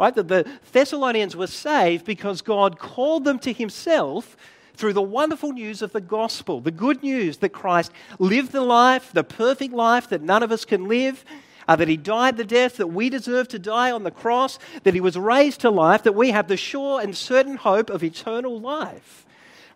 Right? 0.00 0.14
That 0.14 0.28
the 0.28 0.50
Thessalonians 0.72 1.36
were 1.36 1.46
saved 1.46 2.06
because 2.06 2.40
God 2.40 2.78
called 2.78 3.24
them 3.24 3.38
to 3.40 3.52
himself 3.52 4.34
through 4.72 4.94
the 4.94 5.02
wonderful 5.02 5.52
news 5.52 5.82
of 5.82 5.92
the 5.92 6.00
gospel, 6.00 6.62
the 6.62 6.70
good 6.70 7.02
news 7.02 7.36
that 7.38 7.50
Christ 7.50 7.92
lived 8.18 8.52
the 8.52 8.62
life, 8.62 9.12
the 9.12 9.22
perfect 9.22 9.74
life 9.74 10.08
that 10.08 10.22
none 10.22 10.42
of 10.42 10.50
us 10.50 10.64
can 10.64 10.88
live, 10.88 11.22
uh, 11.68 11.76
that 11.76 11.86
he 11.86 11.98
died 11.98 12.38
the 12.38 12.46
death 12.46 12.78
that 12.78 12.86
we 12.86 13.10
deserve 13.10 13.48
to 13.48 13.58
die 13.58 13.90
on 13.90 14.04
the 14.04 14.10
cross, 14.10 14.58
that 14.84 14.94
he 14.94 15.02
was 15.02 15.18
raised 15.18 15.60
to 15.60 15.70
life, 15.70 16.02
that 16.04 16.14
we 16.14 16.30
have 16.30 16.48
the 16.48 16.56
sure 16.56 16.98
and 17.02 17.14
certain 17.14 17.58
hope 17.58 17.90
of 17.90 18.02
eternal 18.02 18.58
life. 18.58 19.26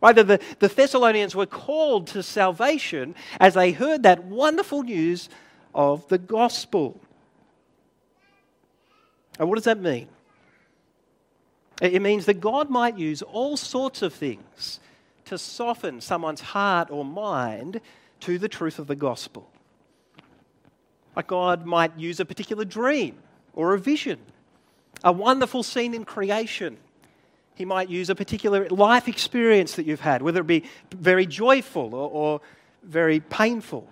Right? 0.01 0.17
That 0.17 0.27
the, 0.27 0.41
the 0.59 0.69
Thessalonians 0.69 1.37
were 1.37 1.45
called 1.45 2.07
to 2.09 2.23
salvation 2.23 3.15
as 3.39 3.53
they 3.53 3.73
heard 3.73 4.05
that 4.05 4.25
wonderful 4.25 4.85
news 4.85 5.29
of 5.75 6.09
the 6.09 6.19
gospel. 6.19 6.99
And 9.39 9.49
what 9.49 9.57
does 9.57 9.65
that 9.65 9.81
mean? 9.81 10.09
It 11.83 12.03
means 12.03 12.27
that 12.27 12.35
God 12.35 12.71
might 12.71 12.99
use 12.99 13.23
all 13.23 13.57
sorts 13.57 14.03
of 14.03 14.15
things 14.15 14.81
to 15.25 15.39
soften 15.39 16.01
someone's 16.01 16.41
heart 16.41 16.91
or 16.91 17.05
mind 17.05 17.81
to 18.21 18.39
the 18.39 18.49
truth 18.49 18.79
of 18.79 18.87
the 18.87 18.95
gospel. 18.95 19.51
Like 21.17 21.27
God 21.27 21.67
might 21.67 21.99
use 21.99 22.21
a 22.21 22.25
particular 22.25 22.65
dream 22.65 23.19
or 23.55 23.75
a 23.75 23.79
vision, 23.79 24.19
a 25.03 25.13
wonderful 25.13 25.63
scene 25.63 25.95
in 25.95 26.05
creation. 26.05 26.77
He 27.55 27.65
might 27.65 27.89
use 27.89 28.11
a 28.11 28.15
particular 28.15 28.69
life 28.69 29.09
experience 29.09 29.77
that 29.77 29.87
you've 29.87 30.01
had, 30.01 30.23
whether 30.23 30.41
it 30.41 30.47
be 30.47 30.65
very 30.95 31.27
joyful 31.27 31.95
or, 31.95 32.11
or 32.11 32.41
very 32.83 33.21
painful. 33.21 33.89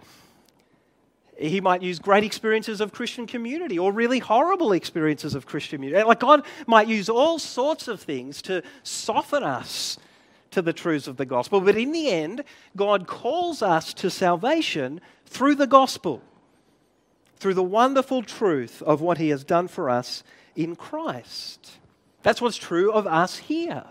He 1.38 1.60
might 1.60 1.82
use 1.82 1.98
great 1.98 2.24
experiences 2.24 2.80
of 2.80 2.92
Christian 2.92 3.26
community 3.26 3.78
or 3.78 3.90
really 3.92 4.18
horrible 4.18 4.72
experiences 4.72 5.34
of 5.34 5.46
Christian 5.46 5.78
community. 5.78 6.04
Like 6.04 6.20
God 6.20 6.44
might 6.66 6.88
use 6.88 7.08
all 7.08 7.38
sorts 7.38 7.88
of 7.88 8.00
things 8.00 8.42
to 8.42 8.62
soften 8.82 9.42
us 9.42 9.98
to 10.50 10.62
the 10.62 10.72
truths 10.72 11.08
of 11.08 11.16
the 11.16 11.24
gospel. 11.24 11.60
But 11.60 11.76
in 11.76 11.92
the 11.92 12.10
end, 12.10 12.44
God 12.76 13.06
calls 13.06 13.62
us 13.62 13.94
to 13.94 14.10
salvation 14.10 15.00
through 15.26 15.54
the 15.54 15.66
gospel, 15.66 16.22
through 17.36 17.54
the 17.54 17.62
wonderful 17.62 18.22
truth 18.22 18.82
of 18.82 19.00
what 19.00 19.18
he 19.18 19.30
has 19.30 19.44
done 19.44 19.66
for 19.66 19.88
us 19.88 20.22
in 20.54 20.76
Christ. 20.76 21.78
That's 22.22 22.40
what's 22.40 22.58
true 22.58 22.92
of 22.92 23.06
us 23.06 23.38
here. 23.38 23.84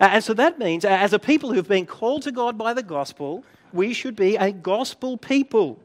And 0.00 0.24
so 0.24 0.34
that 0.34 0.58
means, 0.58 0.84
as 0.84 1.12
a 1.12 1.18
people 1.18 1.52
who've 1.52 1.68
been 1.68 1.86
called 1.86 2.22
to 2.22 2.32
God 2.32 2.58
by 2.58 2.74
the 2.74 2.82
gospel, 2.82 3.44
we 3.72 3.92
should 3.92 4.16
be 4.16 4.36
a 4.36 4.50
gospel 4.50 5.16
people, 5.16 5.78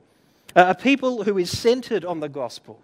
a 0.56 0.75
people 0.75 1.24
who 1.24 1.38
is 1.38 1.58
centered 1.58 2.06
on 2.06 2.20
the 2.20 2.29
gospel, 2.29 2.82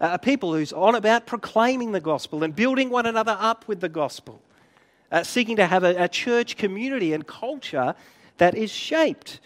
a 0.00 0.18
people 0.18 0.54
who's 0.54 0.72
on 0.72 0.94
about 0.94 1.26
proclaiming 1.26 1.92
the 1.92 2.00
gospel 2.00 2.42
and 2.42 2.54
building 2.54 2.90
one 2.90 3.06
another 3.06 3.36
up 3.38 3.66
with 3.68 3.80
the 3.80 3.88
gospel, 3.88 4.40
uh, 5.12 5.22
seeking 5.22 5.56
to 5.56 5.66
have 5.66 5.84
a, 5.84 6.04
a 6.04 6.08
church 6.08 6.56
community 6.56 7.12
and 7.12 7.26
culture 7.26 7.94
that 8.38 8.54
is 8.54 8.70
shaped 8.70 9.40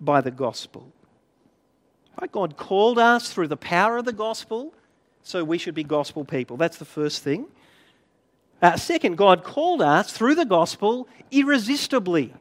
by 0.00 0.20
the 0.20 0.30
gospel. 0.30 0.92
God 2.32 2.56
called 2.56 2.98
us 2.98 3.32
through 3.32 3.48
the 3.48 3.56
power 3.56 3.96
of 3.96 4.04
the 4.04 4.12
gospel, 4.12 4.74
so 5.22 5.42
we 5.42 5.58
should 5.58 5.74
be 5.74 5.84
gospel 5.84 6.24
people. 6.24 6.56
That's 6.56 6.76
the 6.76 6.84
first 6.84 7.22
thing. 7.22 7.46
Uh, 8.60 8.76
second, 8.76 9.16
God 9.16 9.42
called 9.42 9.80
us 9.80 10.12
through 10.12 10.34
the 10.34 10.44
gospel 10.44 11.08
irresistibly. 11.30 12.34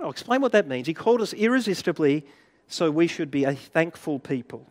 I'll 0.00 0.10
explain 0.10 0.40
what 0.40 0.52
that 0.52 0.68
means. 0.68 0.86
He 0.86 0.94
called 0.94 1.20
us 1.20 1.32
irresistibly, 1.32 2.24
so 2.70 2.90
we 2.90 3.08
should 3.08 3.30
be 3.30 3.44
a 3.44 3.54
thankful 3.54 4.18
people. 4.18 4.64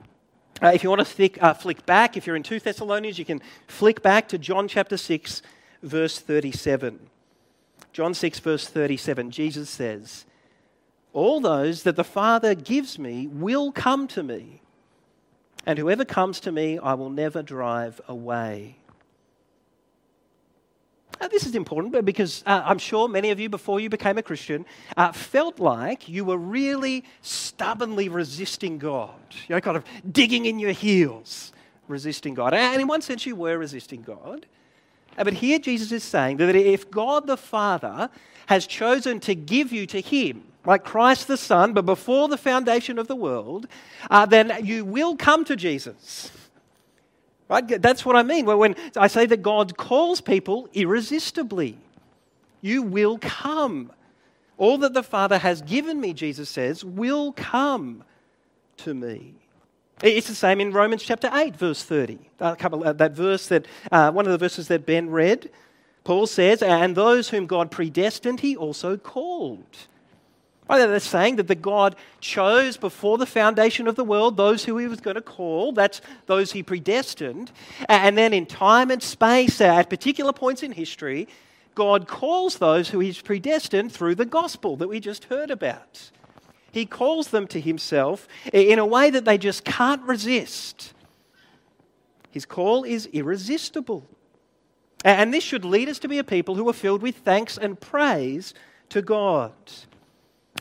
Uh, 0.61 0.71
if 0.73 0.83
you 0.83 0.89
want 0.89 1.05
to 1.05 1.39
uh, 1.41 1.53
flick 1.53 1.85
back, 1.85 2.17
if 2.17 2.25
you're 2.25 2.35
in 2.35 2.43
2 2.43 2.59
Thessalonians, 2.59 3.19
you 3.19 3.25
can 3.25 3.41
flick 3.67 4.01
back 4.01 4.27
to 4.29 4.37
John 4.37 4.67
chapter 4.67 4.97
6, 4.97 5.41
verse 5.83 6.19
37. 6.19 6.99
John 7.91 8.13
6, 8.13 8.39
verse 8.39 8.67
37, 8.67 9.31
Jesus 9.31 9.69
says, 9.69 10.25
All 11.13 11.41
those 11.41 11.83
that 11.83 11.97
the 11.97 12.03
Father 12.03 12.55
gives 12.55 12.97
me 12.97 13.27
will 13.27 13.71
come 13.71 14.07
to 14.09 14.23
me, 14.23 14.61
and 15.65 15.77
whoever 15.77 16.05
comes 16.05 16.39
to 16.41 16.51
me 16.51 16.79
I 16.79 16.93
will 16.93 17.09
never 17.09 17.43
drive 17.43 17.99
away. 18.07 18.77
Uh, 21.21 21.27
this 21.27 21.45
is 21.45 21.53
important 21.53 22.05
because 22.05 22.43
uh, 22.45 22.61
I'm 22.63 22.77
sure 22.77 23.09
many 23.09 23.29
of 23.31 23.39
you, 23.39 23.49
before 23.49 23.79
you 23.81 23.89
became 23.89 24.17
a 24.17 24.23
Christian, 24.23 24.65
uh, 24.95 25.11
felt 25.11 25.59
like 25.59 26.07
you 26.07 26.23
were 26.23 26.37
really 26.37 27.03
stubbornly 27.21 28.07
resisting 28.07 28.77
God, 28.77 29.19
you 29.47 29.55
know, 29.55 29.59
kind 29.59 29.75
of 29.75 29.83
digging 30.09 30.45
in 30.45 30.59
your 30.59 30.71
heels, 30.71 31.51
resisting 31.89 32.35
God. 32.35 32.53
And 32.53 32.81
in 32.81 32.87
one 32.87 33.01
sense, 33.01 33.25
you 33.25 33.35
were 33.35 33.57
resisting 33.57 34.01
God. 34.01 34.45
Uh, 35.17 35.25
but 35.25 35.33
here 35.33 35.59
Jesus 35.59 35.91
is 35.91 36.03
saying 36.03 36.37
that 36.37 36.55
if 36.55 36.89
God 36.89 37.27
the 37.27 37.37
Father 37.37 38.09
has 38.45 38.65
chosen 38.65 39.19
to 39.21 39.35
give 39.35 39.73
you 39.73 39.85
to 39.87 39.99
Him, 39.99 40.43
like 40.65 40.85
Christ 40.85 41.27
the 41.27 41.37
Son, 41.37 41.73
but 41.73 41.85
before 41.85 42.29
the 42.29 42.37
foundation 42.37 42.97
of 42.97 43.07
the 43.07 43.15
world, 43.15 43.67
uh, 44.09 44.25
then 44.25 44.53
you 44.63 44.85
will 44.85 45.17
come 45.17 45.43
to 45.45 45.57
Jesus. 45.57 46.31
Right? 47.49 47.81
That's 47.81 48.05
what 48.05 48.15
I 48.15 48.23
mean. 48.23 48.45
When 48.45 48.75
I 48.95 49.07
say 49.07 49.25
that 49.25 49.41
God 49.41 49.75
calls 49.75 50.21
people 50.21 50.69
irresistibly, 50.73 51.77
you 52.61 52.83
will 52.83 53.17
come. 53.17 53.91
All 54.57 54.77
that 54.79 54.93
the 54.93 55.03
Father 55.03 55.39
has 55.39 55.61
given 55.61 55.99
me, 55.99 56.13
Jesus 56.13 56.49
says, 56.49 56.83
will 56.85 57.31
come 57.31 58.03
to 58.77 58.93
me. 58.93 59.33
It's 60.03 60.27
the 60.27 60.35
same 60.35 60.61
in 60.61 60.71
Romans 60.71 61.03
chapter 61.03 61.29
8, 61.33 61.55
verse 61.55 61.83
30. 61.83 62.19
A 62.39 62.55
couple, 62.55 62.87
uh, 62.87 62.93
that 62.93 63.13
verse 63.13 63.47
that, 63.47 63.65
uh, 63.91 64.11
one 64.11 64.25
of 64.25 64.31
the 64.31 64.37
verses 64.37 64.67
that 64.69 64.85
Ben 64.85 65.09
read, 65.09 65.49
Paul 66.03 66.27
says, 66.27 66.61
And 66.61 66.95
those 66.95 67.29
whom 67.29 67.47
God 67.47 67.71
predestined, 67.71 68.39
he 68.39 68.55
also 68.55 68.95
called. 68.95 69.87
Oh, 70.69 70.77
right, 70.77 70.85
they're 70.85 70.99
saying 70.99 71.37
that 71.37 71.47
the 71.47 71.55
God 71.55 71.95
chose 72.21 72.77
before 72.77 73.17
the 73.17 73.25
foundation 73.25 73.87
of 73.87 73.95
the 73.95 74.03
world 74.03 74.37
those 74.37 74.65
who 74.65 74.77
he 74.77 74.87
was 74.87 75.01
going 75.01 75.15
to 75.15 75.21
call. 75.21 75.71
That's 75.71 75.99
those 76.27 76.51
he 76.51 76.61
predestined. 76.61 77.51
And 77.87 78.15
then 78.15 78.33
in 78.33 78.45
time 78.45 78.91
and 78.91 79.01
space, 79.01 79.59
uh, 79.59 79.65
at 79.65 79.89
particular 79.89 80.31
points 80.31 80.61
in 80.61 80.71
history, 80.71 81.27
God 81.73 82.07
calls 82.07 82.57
those 82.57 82.89
who 82.89 82.99
he's 82.99 83.19
predestined 83.19 83.91
through 83.91 84.15
the 84.15 84.25
gospel 84.25 84.75
that 84.77 84.87
we 84.87 84.99
just 84.99 85.25
heard 85.25 85.49
about. 85.49 86.11
He 86.71 86.85
calls 86.85 87.29
them 87.29 87.47
to 87.47 87.59
himself 87.59 88.27
in 88.53 88.77
a 88.77 88.85
way 88.85 89.09
that 89.09 89.25
they 89.25 89.39
just 89.39 89.63
can't 89.65 90.03
resist. 90.03 90.93
His 92.29 92.45
call 92.45 92.83
is 92.83 93.07
irresistible. 93.07 94.05
And 95.03 95.33
this 95.33 95.43
should 95.43 95.65
lead 95.65 95.89
us 95.89 95.97
to 95.99 96.07
be 96.07 96.19
a 96.19 96.23
people 96.23 96.55
who 96.55 96.69
are 96.69 96.73
filled 96.73 97.01
with 97.01 97.17
thanks 97.17 97.57
and 97.57 97.79
praise 97.79 98.53
to 98.89 99.01
God. 99.01 99.53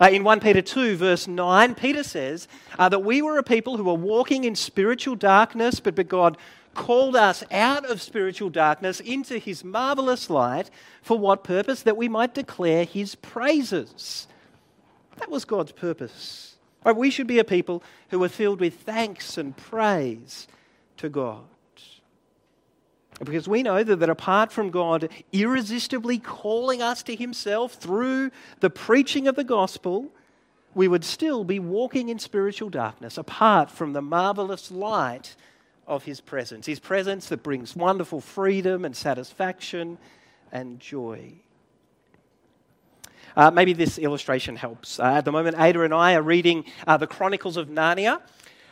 Uh, 0.01 0.09
in 0.11 0.23
1 0.23 0.41
Peter 0.41 0.63
2, 0.63 0.97
verse 0.97 1.27
9, 1.27 1.75
Peter 1.75 2.03
says 2.03 2.47
uh, 2.79 2.89
that 2.89 3.01
we 3.01 3.21
were 3.21 3.39
a 3.39 3.43
people 3.43 3.77
who 3.77 3.85
were 3.85 3.95
walking 3.95 4.45
in 4.45 4.55
spiritual 4.55 5.17
darkness, 5.17 5.81
but, 5.81 5.95
but 5.95 6.09
God 6.09 6.37
called 6.75 7.17
us 7.17 7.43
out 7.51 7.85
of 7.85 8.01
spiritual 8.01 8.51
darkness 8.51 9.01
into 9.01 9.39
his 9.39 9.65
marvelous 9.65 10.31
light. 10.31 10.71
For 11.03 11.19
what 11.19 11.43
purpose? 11.43 11.83
That 11.83 11.97
we 11.97 12.09
might 12.09 12.35
declare 12.35 12.85
his 12.85 13.17
praises. 13.17 14.29
That 15.17 15.31
was 15.31 15.45
God's 15.45 15.73
purpose. 15.73 16.57
Right, 16.85 16.97
we 16.97 17.11
should 17.11 17.27
be 17.27 17.41
a 17.41 17.45
people 17.45 17.83
who 18.11 18.23
are 18.23 18.29
filled 18.29 18.61
with 18.61 18.81
thanks 18.81 19.37
and 19.37 19.57
praise 19.57 20.47
to 20.99 21.09
God. 21.09 21.43
Because 23.25 23.49
we 23.49 23.63
know 23.63 23.83
that, 23.83 23.97
that 23.97 24.11
apart 24.11 24.53
from 24.53 24.71
God 24.71 25.09
irresistibly 25.33 26.19
calling 26.19 26.81
us 26.83 27.03
to 27.05 27.17
Himself 27.17 27.75
through 27.75 28.31
the 28.61 28.71
preaching 28.71 29.27
of 29.27 29.35
the 29.35 29.45
gospel, 29.45 30.09
we 30.75 30.87
would 30.87 31.05
still 31.05 31.45
be 31.45 31.59
walking 31.59 32.09
in 32.09 32.19
spiritual 32.19 32.71
darkness 32.71 33.19
apart 33.19 33.71
from 33.71 33.93
the 33.93 34.03
marvelous 34.03 34.71
light 34.71 35.35
of 35.87 36.05
His 36.05 36.21
presence. 36.21 36.67
His 36.67 36.79
presence 36.79 37.29
that 37.29 37.43
brings 37.43 37.75
wonderful 37.75 38.21
freedom 38.21 38.85
and 38.85 38.95
satisfaction 38.95 39.99
and 40.53 40.79
joy. 40.79 41.33
Uh, 43.37 43.51
maybe 43.51 43.73
this 43.73 43.99
illustration 43.99 44.57
helps. 44.57 44.99
Uh, 44.99 45.05
at 45.05 45.25
the 45.25 45.33
moment, 45.33 45.57
Ada 45.59 45.83
and 45.83 45.95
I 45.95 46.15
are 46.15 46.23
reading 46.23 46.65
uh, 46.87 46.97
the 46.97 47.07
Chronicles 47.07 47.57
of 47.57 47.69
Narnia. 47.69 48.21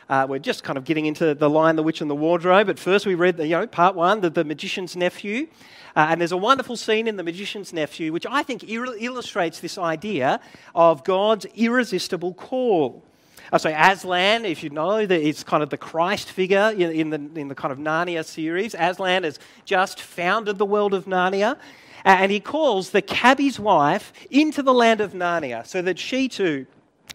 Uh, 0.08 0.24
we're 0.28 0.38
just 0.38 0.62
kind 0.62 0.78
of 0.78 0.84
getting 0.84 1.06
into 1.06 1.34
the 1.34 1.50
Lion, 1.50 1.74
the 1.74 1.82
Witch, 1.82 2.00
and 2.00 2.08
the 2.08 2.14
Wardrobe. 2.14 2.68
But 2.68 2.78
first, 2.78 3.06
we 3.06 3.14
read 3.14 3.36
the, 3.36 3.46
you 3.46 3.56
know, 3.56 3.66
part 3.66 3.96
one, 3.96 4.20
the, 4.20 4.30
the 4.30 4.44
Magician's 4.44 4.94
Nephew. 4.94 5.48
Uh, 5.96 6.06
and 6.10 6.20
there's 6.20 6.32
a 6.32 6.36
wonderful 6.36 6.76
scene 6.76 7.08
in 7.08 7.16
The 7.16 7.22
Magician's 7.22 7.72
Nephew, 7.72 8.12
which 8.12 8.26
I 8.28 8.42
think 8.42 8.62
illustrates 8.68 9.60
this 9.60 9.78
idea 9.78 10.40
of 10.74 11.02
God's 11.04 11.46
irresistible 11.56 12.34
call. 12.34 13.02
Uh, 13.50 13.58
so 13.58 13.70
Aslan, 13.70 14.44
if 14.44 14.62
you 14.62 14.70
know, 14.70 15.06
that 15.06 15.26
it's 15.26 15.42
kind 15.42 15.62
of 15.62 15.70
the 15.70 15.78
Christ 15.78 16.30
figure 16.30 16.72
in, 16.76 16.90
in, 16.92 17.10
the, 17.10 17.40
in 17.40 17.48
the 17.48 17.54
kind 17.54 17.72
of 17.72 17.78
Narnia 17.78 18.24
series. 18.24 18.74
Aslan 18.78 19.24
has 19.24 19.38
just 19.64 20.00
founded 20.00 20.58
the 20.58 20.66
world 20.66 20.94
of 20.94 21.06
Narnia. 21.06 21.56
And 22.04 22.30
he 22.30 22.38
calls 22.38 22.90
the 22.90 23.02
cabbie's 23.02 23.58
wife 23.58 24.12
into 24.30 24.62
the 24.62 24.72
land 24.72 25.00
of 25.00 25.12
Narnia 25.12 25.66
so 25.66 25.82
that 25.82 25.98
she 25.98 26.28
too 26.28 26.66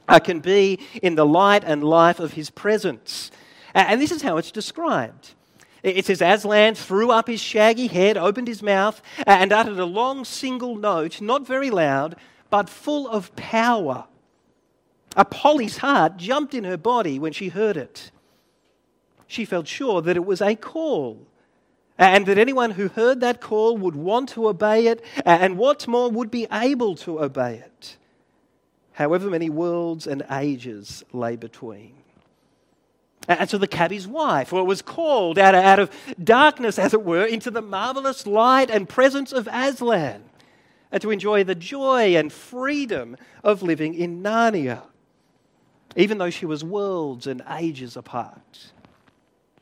uh, 0.07 0.19
can 0.19 0.39
be 0.39 0.79
in 1.01 1.15
the 1.15 1.25
light 1.25 1.63
and 1.65 1.83
life 1.83 2.19
of 2.19 2.33
his 2.33 2.49
presence. 2.49 3.31
And 3.73 4.01
this 4.01 4.11
is 4.11 4.21
how 4.21 4.37
it's 4.37 4.51
described. 4.51 5.33
It 5.83 6.05
says, 6.05 6.21
Aslan 6.21 6.75
threw 6.75 7.09
up 7.09 7.27
his 7.27 7.41
shaggy 7.41 7.87
head, 7.87 8.17
opened 8.17 8.47
his 8.47 8.61
mouth, 8.61 9.01
and 9.25 9.51
uttered 9.51 9.79
a 9.79 9.85
long 9.85 10.25
single 10.25 10.75
note, 10.75 11.21
not 11.21 11.47
very 11.47 11.71
loud, 11.71 12.15
but 12.49 12.69
full 12.69 13.07
of 13.07 13.35
power. 13.35 14.05
A 15.15 15.25
Polly's 15.25 15.77
heart 15.77 16.17
jumped 16.17 16.53
in 16.53 16.65
her 16.65 16.77
body 16.77 17.17
when 17.17 17.33
she 17.33 17.49
heard 17.49 17.77
it. 17.77 18.11
She 19.25 19.45
felt 19.45 19.67
sure 19.67 20.01
that 20.01 20.17
it 20.17 20.25
was 20.25 20.41
a 20.41 20.55
call, 20.55 21.25
and 21.97 22.25
that 22.27 22.37
anyone 22.37 22.71
who 22.71 22.89
heard 22.89 23.19
that 23.21 23.41
call 23.41 23.77
would 23.77 23.95
want 23.95 24.29
to 24.29 24.49
obey 24.49 24.87
it, 24.87 25.03
and 25.25 25.57
what's 25.57 25.87
more, 25.87 26.11
would 26.11 26.29
be 26.29 26.45
able 26.51 26.95
to 26.97 27.21
obey 27.21 27.55
it 27.55 27.97
however 29.01 29.31
many 29.31 29.49
worlds 29.49 30.05
and 30.05 30.23
ages 30.29 31.03
lay 31.11 31.35
between. 31.35 31.93
And 33.27 33.49
so 33.49 33.57
the 33.57 33.67
cabbie's 33.67 34.07
wife 34.07 34.51
was 34.51 34.83
called 34.83 35.39
out 35.39 35.55
of, 35.55 35.63
out 35.63 35.79
of 35.79 35.91
darkness, 36.23 36.77
as 36.77 36.93
it 36.93 37.03
were, 37.03 37.25
into 37.25 37.49
the 37.49 37.61
marvelous 37.61 38.27
light 38.27 38.69
and 38.69 38.87
presence 38.87 39.33
of 39.33 39.47
Aslan, 39.51 40.23
and 40.91 41.01
to 41.01 41.09
enjoy 41.09 41.43
the 41.43 41.55
joy 41.55 42.15
and 42.15 42.31
freedom 42.31 43.17
of 43.43 43.63
living 43.63 43.95
in 43.95 44.21
Narnia, 44.21 44.83
even 45.95 46.19
though 46.19 46.29
she 46.29 46.45
was 46.45 46.63
worlds 46.63 47.25
and 47.25 47.41
ages 47.49 47.97
apart. 47.97 48.71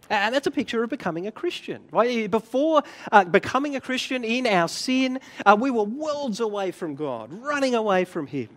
And 0.09 0.35
that's 0.35 0.47
a 0.47 0.51
picture 0.51 0.83
of 0.83 0.89
becoming 0.89 1.27
a 1.27 1.31
Christian. 1.31 1.83
Right? 1.91 2.29
Before 2.29 2.83
uh, 3.11 3.23
becoming 3.23 3.75
a 3.75 3.81
Christian 3.81 4.25
in 4.25 4.47
our 4.47 4.67
sin, 4.67 5.19
uh, 5.45 5.55
we 5.57 5.71
were 5.71 5.83
worlds 5.83 6.39
away 6.39 6.71
from 6.71 6.95
God, 6.95 7.31
running 7.31 7.75
away 7.75 8.05
from 8.05 8.27
Him. 8.27 8.49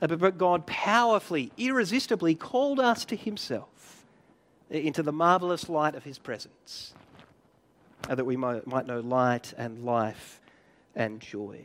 Uh, 0.00 0.06
but 0.08 0.38
God 0.38 0.66
powerfully, 0.66 1.52
irresistibly 1.56 2.34
called 2.34 2.80
us 2.80 3.04
to 3.06 3.16
Himself 3.16 4.04
into 4.70 5.02
the 5.02 5.12
marvelous 5.12 5.68
light 5.68 5.94
of 5.94 6.04
His 6.04 6.18
presence, 6.18 6.94
uh, 8.08 8.14
that 8.14 8.24
we 8.24 8.36
might 8.36 8.86
know 8.86 9.00
light 9.00 9.54
and 9.56 9.84
life 9.84 10.40
and 10.94 11.20
joy. 11.20 11.60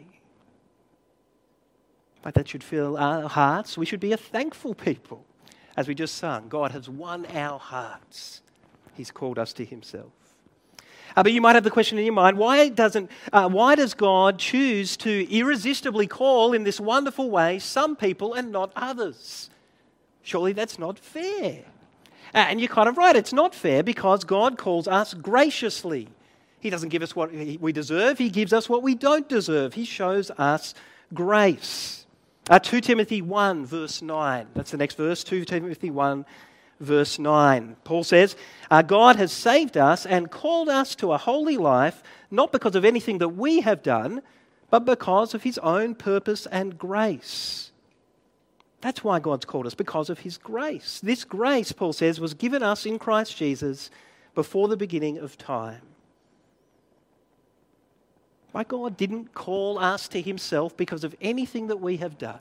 But 2.22 2.36
that 2.36 2.48
should 2.48 2.64
fill 2.64 2.98
our 2.98 3.28
hearts. 3.28 3.78
We 3.78 3.86
should 3.86 4.00
be 4.00 4.14
a 4.14 4.18
thankful 4.18 4.76
people. 4.76 5.26
As 5.76 5.88
we 5.88 5.96
just 5.96 6.16
sung, 6.16 6.50
God 6.50 6.72
has 6.72 6.88
won 6.88 7.26
our 7.28 7.58
hearts. 7.58 8.42
He's 8.94 9.10
called 9.10 9.40
us 9.40 9.54
to 9.54 9.66
Himself. 9.66 10.12
Uh, 11.16 11.24
but 11.24 11.32
you 11.32 11.42
might 11.42 11.56
have 11.56 11.64
the 11.64 11.72
question 11.72 11.98
in 11.98 12.06
your 12.06 12.14
mind 12.14 12.38
why, 12.38 12.70
doesn't, 12.70 13.10
uh, 13.34 13.50
why 13.50 13.76
does 13.76 13.94
God 13.94 14.38
choose 14.40 14.98
to 14.98 15.32
irresistibly 15.32 16.08
call 16.08 16.54
in 16.54 16.64
this 16.64 16.80
wonderful 16.80 17.30
way 17.30 17.60
some 17.60 17.96
people 17.96 18.34
and 18.34 18.52
not 18.52 18.72
others? 18.76 19.50
Surely 20.24 20.54
that's 20.54 20.78
not 20.78 21.00
fair. 21.00 21.64
Uh, 22.34 22.38
and 22.38 22.62
you're 22.62 22.70
kind 22.70 22.88
of 22.88 22.98
right, 22.98 23.16
it's 23.16 23.34
not 23.34 23.54
fair 23.54 23.84
because 23.84 24.24
God 24.24 24.58
calls 24.58 24.88
us 24.88 25.14
graciously. 25.14 26.08
He 26.60 26.70
doesn't 26.70 26.90
give 26.90 27.02
us 27.02 27.16
what 27.16 27.32
we 27.34 27.72
deserve, 27.72 28.18
He 28.18 28.30
gives 28.30 28.54
us 28.54 28.70
what 28.70 28.84
we 28.84 28.96
don't 28.96 29.28
deserve. 29.28 29.74
He 29.74 29.86
shows 29.86 30.32
us 30.32 30.74
grace. 31.14 32.06
Uh, 32.50 32.60
2 32.60 32.82
Timothy 32.82 33.22
1, 33.22 33.66
verse 33.66 34.02
9. 34.02 34.48
That's 34.54 34.72
the 34.72 34.78
next 34.78 34.96
verse. 34.96 35.24
2 35.24 35.46
Timothy 35.46 35.92
1, 35.92 36.26
verse 36.82 37.20
9. 37.20 37.78
Paul 37.84 38.04
says, 38.04 38.36
uh, 38.70 38.82
God 38.82 39.16
has 39.16 39.32
saved 39.32 39.78
us 39.78 40.06
and 40.06 40.32
called 40.32 40.70
us 40.70 40.96
to 40.96 41.14
a 41.14 41.18
holy 41.18 41.58
life, 41.58 42.04
not 42.30 42.52
because 42.52 42.76
of 42.76 42.84
anything 42.84 43.20
that 43.20 43.30
we 43.30 43.62
have 43.62 43.84
done, 43.84 44.22
but 44.70 44.86
because 44.86 45.34
of 45.34 45.44
his 45.44 45.58
own 45.60 45.96
purpose 45.96 46.46
and 46.48 46.78
grace. 46.78 47.72
That's 48.82 49.04
why 49.04 49.20
God's 49.20 49.46
called 49.46 49.68
us, 49.68 49.76
because 49.76 50.10
of 50.10 50.20
his 50.20 50.38
grace. 50.38 51.00
This 51.02 51.24
grace, 51.24 51.72
Paul 51.72 51.94
says, 51.94 52.20
was 52.20 52.34
given 52.34 52.64
us 52.64 52.86
in 52.86 52.98
Christ 52.98 53.38
Jesus 53.38 53.92
before 54.34 54.68
the 54.68 54.78
beginning 54.78 55.20
of 55.20 55.38
time. 55.38 55.82
My 58.54 58.64
God 58.64 58.98
didn't 58.98 59.34
call 59.34 59.78
us 59.78 60.08
to 60.10 60.22
himself 60.22 60.76
because 60.76 61.04
of 61.04 61.16
anything 61.22 61.68
that 61.68 61.78
we 61.78 61.98
have 61.98 62.18
done. 62.18 62.40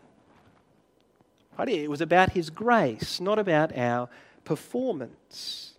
It 1.68 1.90
was 1.90 2.00
about 2.00 2.30
his 2.30 2.48
grace, 2.48 3.20
not 3.20 3.38
about 3.38 3.76
our 3.76 4.08
performance. 4.50 5.74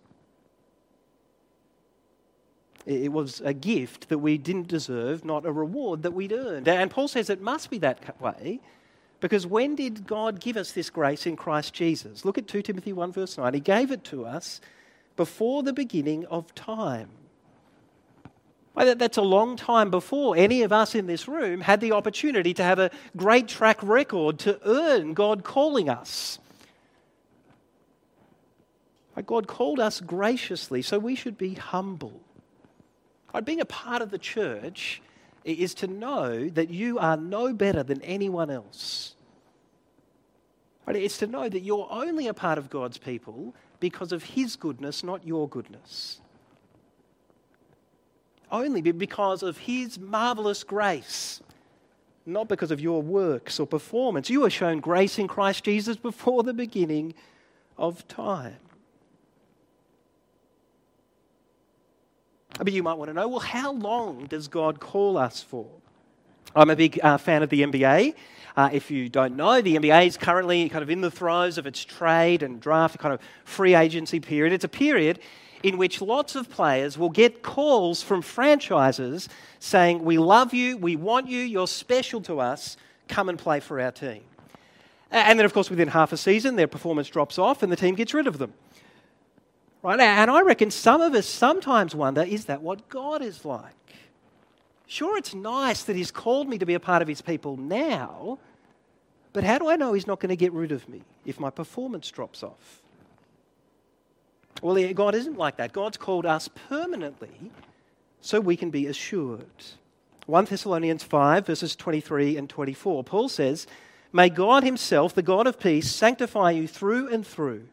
It 2.86 3.12
was 3.12 3.42
a 3.44 3.52
gift 3.52 4.08
that 4.08 4.16
we 4.16 4.38
didn't 4.38 4.66
deserve, 4.66 5.26
not 5.26 5.44
a 5.44 5.52
reward 5.52 6.02
that 6.04 6.14
we'd 6.14 6.32
earned. 6.32 6.66
And 6.66 6.90
Paul 6.90 7.06
says 7.06 7.28
it 7.28 7.42
must 7.42 7.68
be 7.68 7.76
that 7.80 8.18
way 8.18 8.60
because 9.20 9.46
when 9.46 9.74
did 9.74 10.06
God 10.06 10.40
give 10.40 10.56
us 10.56 10.72
this 10.72 10.88
grace 10.88 11.26
in 11.26 11.36
Christ 11.36 11.74
Jesus? 11.74 12.24
Look 12.24 12.38
at 12.38 12.48
2 12.48 12.62
Timothy 12.62 12.94
1, 12.94 13.12
verse 13.12 13.36
9. 13.36 13.52
He 13.52 13.60
gave 13.60 13.90
it 13.90 14.04
to 14.04 14.24
us 14.24 14.62
before 15.16 15.62
the 15.62 15.74
beginning 15.74 16.24
of 16.28 16.54
time. 16.54 17.10
That's 18.74 19.18
a 19.18 19.22
long 19.22 19.56
time 19.56 19.90
before 19.90 20.34
any 20.34 20.62
of 20.62 20.72
us 20.72 20.94
in 20.94 21.06
this 21.06 21.28
room 21.28 21.60
had 21.60 21.82
the 21.82 21.92
opportunity 21.92 22.54
to 22.54 22.62
have 22.62 22.78
a 22.78 22.90
great 23.18 23.48
track 23.48 23.82
record 23.82 24.38
to 24.38 24.58
earn 24.64 25.12
God 25.12 25.44
calling 25.44 25.90
us. 25.90 26.38
God 29.26 29.46
called 29.46 29.80
us 29.80 30.00
graciously, 30.00 30.82
so 30.82 30.98
we 30.98 31.14
should 31.14 31.38
be 31.38 31.54
humble. 31.54 32.20
Right, 33.32 33.44
Being 33.44 33.60
a 33.60 33.66
part 33.66 34.02
of 34.02 34.10
the 34.10 34.18
church 34.18 35.00
is 35.44 35.74
to 35.74 35.86
know 35.86 36.48
that 36.50 36.70
you 36.70 36.98
are 36.98 37.16
no 37.16 37.52
better 37.52 37.82
than 37.82 38.00
anyone 38.02 38.50
else. 38.50 39.14
Right, 40.86 40.96
It's 40.96 41.18
to 41.18 41.26
know 41.26 41.48
that 41.48 41.60
you're 41.60 41.88
only 41.90 42.26
a 42.26 42.34
part 42.34 42.58
of 42.58 42.70
God's 42.70 42.98
people 42.98 43.54
because 43.80 44.12
of 44.12 44.22
His 44.22 44.56
goodness, 44.56 45.02
not 45.02 45.26
your 45.26 45.48
goodness. 45.48 46.20
Only 48.50 48.82
because 48.82 49.42
of 49.42 49.58
His 49.58 49.98
marvelous 49.98 50.62
grace, 50.62 51.40
not 52.26 52.48
because 52.48 52.70
of 52.70 52.80
your 52.80 53.02
works 53.02 53.58
or 53.58 53.66
performance. 53.66 54.28
You 54.30 54.42
were 54.42 54.50
shown 54.50 54.80
grace 54.80 55.18
in 55.18 55.26
Christ 55.26 55.64
Jesus 55.64 55.96
before 55.96 56.42
the 56.42 56.54
beginning 56.54 57.14
of 57.78 58.06
time. 58.08 58.56
But 62.64 62.72
you 62.72 62.82
might 62.82 62.94
want 62.94 63.08
to 63.08 63.14
know 63.14 63.26
well, 63.28 63.40
how 63.40 63.72
long 63.72 64.26
does 64.26 64.46
God 64.46 64.78
call 64.78 65.18
us 65.18 65.42
for? 65.42 65.66
I'm 66.54 66.70
a 66.70 66.76
big 66.76 67.00
uh, 67.02 67.18
fan 67.18 67.42
of 67.42 67.50
the 67.50 67.62
NBA. 67.62 68.14
Uh, 68.56 68.70
if 68.72 68.90
you 68.90 69.08
don't 69.08 69.36
know, 69.36 69.60
the 69.60 69.76
NBA 69.76 70.06
is 70.06 70.16
currently 70.16 70.68
kind 70.68 70.82
of 70.82 70.90
in 70.90 71.00
the 71.00 71.10
throes 71.10 71.58
of 71.58 71.66
its 71.66 71.82
trade 71.84 72.42
and 72.42 72.60
draft, 72.60 72.98
kind 72.98 73.14
of 73.14 73.20
free 73.44 73.74
agency 73.74 74.20
period. 74.20 74.52
It's 74.52 74.64
a 74.64 74.68
period 74.68 75.18
in 75.62 75.78
which 75.78 76.00
lots 76.00 76.36
of 76.36 76.50
players 76.50 76.98
will 76.98 77.10
get 77.10 77.42
calls 77.42 78.02
from 78.02 78.22
franchises 78.22 79.28
saying, 79.58 80.04
We 80.04 80.18
love 80.18 80.54
you, 80.54 80.76
we 80.76 80.94
want 80.94 81.28
you, 81.28 81.38
you're 81.38 81.66
special 81.66 82.20
to 82.22 82.38
us, 82.38 82.76
come 83.08 83.28
and 83.28 83.38
play 83.38 83.58
for 83.60 83.80
our 83.80 83.90
team. 83.90 84.22
And 85.10 85.38
then, 85.38 85.44
of 85.44 85.52
course, 85.52 85.68
within 85.68 85.88
half 85.88 86.12
a 86.12 86.16
season, 86.16 86.56
their 86.56 86.68
performance 86.68 87.08
drops 87.08 87.38
off 87.38 87.62
and 87.62 87.72
the 87.72 87.76
team 87.76 87.94
gets 87.94 88.14
rid 88.14 88.26
of 88.26 88.38
them. 88.38 88.54
Right? 89.82 89.98
And 89.98 90.30
I 90.30 90.42
reckon 90.42 90.70
some 90.70 91.00
of 91.00 91.14
us 91.14 91.26
sometimes 91.26 91.94
wonder 91.94 92.22
is 92.22 92.44
that 92.44 92.62
what 92.62 92.88
God 92.88 93.20
is 93.20 93.44
like? 93.44 93.74
Sure, 94.86 95.16
it's 95.16 95.34
nice 95.34 95.82
that 95.84 95.96
He's 95.96 96.10
called 96.10 96.48
me 96.48 96.58
to 96.58 96.66
be 96.66 96.74
a 96.74 96.80
part 96.80 97.02
of 97.02 97.08
His 97.08 97.22
people 97.22 97.56
now, 97.56 98.38
but 99.32 99.42
how 99.42 99.58
do 99.58 99.68
I 99.68 99.76
know 99.76 99.92
He's 99.92 100.06
not 100.06 100.20
going 100.20 100.28
to 100.30 100.36
get 100.36 100.52
rid 100.52 100.70
of 100.70 100.88
me 100.88 101.02
if 101.24 101.40
my 101.40 101.50
performance 101.50 102.10
drops 102.10 102.42
off? 102.42 102.82
Well, 104.60 104.92
God 104.92 105.14
isn't 105.14 105.38
like 105.38 105.56
that. 105.56 105.72
God's 105.72 105.96
called 105.96 106.26
us 106.26 106.48
permanently 106.68 107.50
so 108.20 108.38
we 108.38 108.56
can 108.56 108.70
be 108.70 108.86
assured. 108.86 109.46
1 110.26 110.44
Thessalonians 110.44 111.02
5, 111.02 111.46
verses 111.46 111.74
23 111.74 112.36
and 112.36 112.48
24, 112.48 113.02
Paul 113.02 113.28
says, 113.28 113.66
May 114.12 114.28
God 114.28 114.62
Himself, 114.62 115.14
the 115.14 115.22
God 115.22 115.48
of 115.48 115.58
peace, 115.58 115.90
sanctify 115.90 116.52
you 116.52 116.68
through 116.68 117.08
and 117.08 117.26
through 117.26 117.66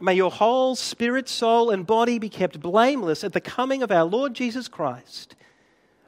May 0.00 0.14
your 0.14 0.30
whole 0.30 0.76
spirit, 0.76 1.28
soul, 1.28 1.70
and 1.70 1.86
body 1.86 2.18
be 2.18 2.30
kept 2.30 2.60
blameless 2.60 3.22
at 3.22 3.34
the 3.34 3.40
coming 3.40 3.82
of 3.82 3.92
our 3.92 4.04
Lord 4.04 4.34
Jesus 4.34 4.66
Christ. 4.66 5.36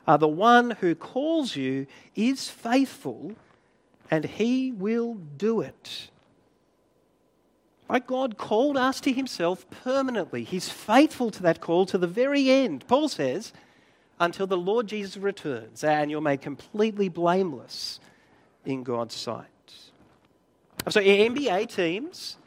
Uh, 0.06 0.16
the 0.16 0.28
one 0.28 0.72
who 0.80 0.94
calls 0.94 1.54
you 1.54 1.86
is 2.16 2.48
faithful, 2.48 3.32
and 4.10 4.24
he 4.24 4.72
will 4.72 5.14
do 5.14 5.60
it. 5.60 6.08
Right? 7.88 8.06
God 8.06 8.38
called 8.38 8.78
us 8.78 9.00
to 9.02 9.12
himself 9.12 9.68
permanently. 9.70 10.44
He's 10.44 10.70
faithful 10.70 11.30
to 11.30 11.42
that 11.42 11.60
call 11.60 11.84
to 11.86 11.98
the 11.98 12.06
very 12.06 12.50
end. 12.50 12.86
Paul 12.88 13.08
says, 13.08 13.52
until 14.18 14.46
the 14.46 14.56
Lord 14.56 14.86
Jesus 14.86 15.16
returns, 15.16 15.84
and 15.84 16.10
you're 16.10 16.20
made 16.20 16.40
completely 16.40 17.08
blameless 17.08 18.00
in 18.64 18.82
God's 18.82 19.14
sight. 19.14 19.46
So, 20.88 21.00
NBA 21.00 21.74
teams 21.74 22.38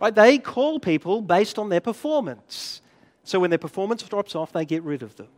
Right? 0.00 0.14
They 0.14 0.38
call 0.38 0.80
people 0.80 1.20
based 1.20 1.58
on 1.58 1.68
their 1.68 1.80
performance. 1.80 2.80
So 3.22 3.38
when 3.38 3.50
their 3.50 3.58
performance 3.58 4.02
drops 4.02 4.34
off, 4.34 4.52
they 4.52 4.64
get 4.64 4.82
rid 4.82 5.02
of 5.02 5.16
them. 5.16 5.28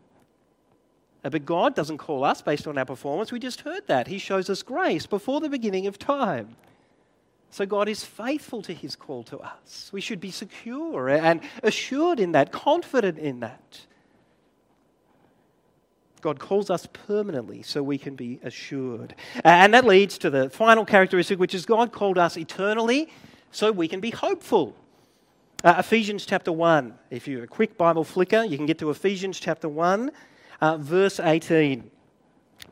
Uh, 1.24 1.30
but 1.30 1.44
God 1.44 1.74
doesn't 1.74 1.98
call 1.98 2.24
us 2.24 2.42
based 2.42 2.66
on 2.66 2.78
our 2.78 2.84
performance. 2.84 3.32
We 3.32 3.38
just 3.38 3.62
heard 3.62 3.86
that. 3.88 4.06
He 4.06 4.18
shows 4.18 4.48
us 4.48 4.62
grace 4.62 5.06
before 5.06 5.40
the 5.40 5.48
beginning 5.48 5.86
of 5.86 5.98
time. 5.98 6.56
So 7.50 7.66
God 7.66 7.88
is 7.88 8.02
faithful 8.02 8.62
to 8.62 8.72
his 8.72 8.96
call 8.96 9.24
to 9.24 9.38
us. 9.38 9.90
We 9.92 10.00
should 10.00 10.20
be 10.20 10.30
secure 10.30 11.08
and 11.10 11.40
assured 11.62 12.18
in 12.18 12.32
that, 12.32 12.50
confident 12.50 13.18
in 13.18 13.40
that. 13.40 13.80
God 16.22 16.38
calls 16.38 16.70
us 16.70 16.88
permanently 16.92 17.62
so 17.62 17.82
we 17.82 17.98
can 17.98 18.14
be 18.14 18.38
assured. 18.42 19.14
And 19.44 19.74
that 19.74 19.84
leads 19.84 20.16
to 20.18 20.30
the 20.30 20.48
final 20.48 20.84
characteristic, 20.84 21.38
which 21.38 21.54
is 21.54 21.66
God 21.66 21.92
called 21.92 22.16
us 22.16 22.38
eternally 22.38 23.10
so 23.52 23.70
we 23.70 23.86
can 23.86 24.00
be 24.00 24.10
hopeful. 24.10 24.74
Uh, 25.62 25.76
Ephesians 25.78 26.26
chapter 26.26 26.50
1. 26.50 26.94
If 27.10 27.28
you're 27.28 27.44
a 27.44 27.46
quick 27.48 27.78
Bible 27.78 28.02
flicker, 28.02 28.42
you 28.42 28.56
can 28.56 28.66
get 28.66 28.78
to 28.78 28.90
Ephesians 28.90 29.38
chapter 29.38 29.68
1, 29.68 30.10
uh, 30.60 30.76
verse 30.78 31.20
18. 31.20 31.88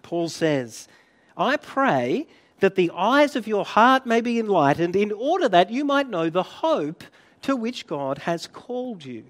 Paul 0.03 0.29
says, 0.29 0.89
I 1.37 1.57
pray 1.57 2.27
that 2.59 2.75
the 2.75 2.91
eyes 2.95 3.37
of 3.37 3.47
your 3.47 3.65
heart 3.65 4.07
may 4.07 4.21
be 4.21 4.39
enlightened, 4.39 4.97
in 4.97 5.13
order 5.13 5.49
that 5.49 5.71
you 5.71 5.85
might 5.85 6.09
know 6.09 6.31
the 6.31 6.43
hope 6.43 7.05
to 7.43 7.55
which 7.55 7.87
God 7.87 8.19
has 8.19 8.47
called 8.47 9.05
you. 9.05 9.25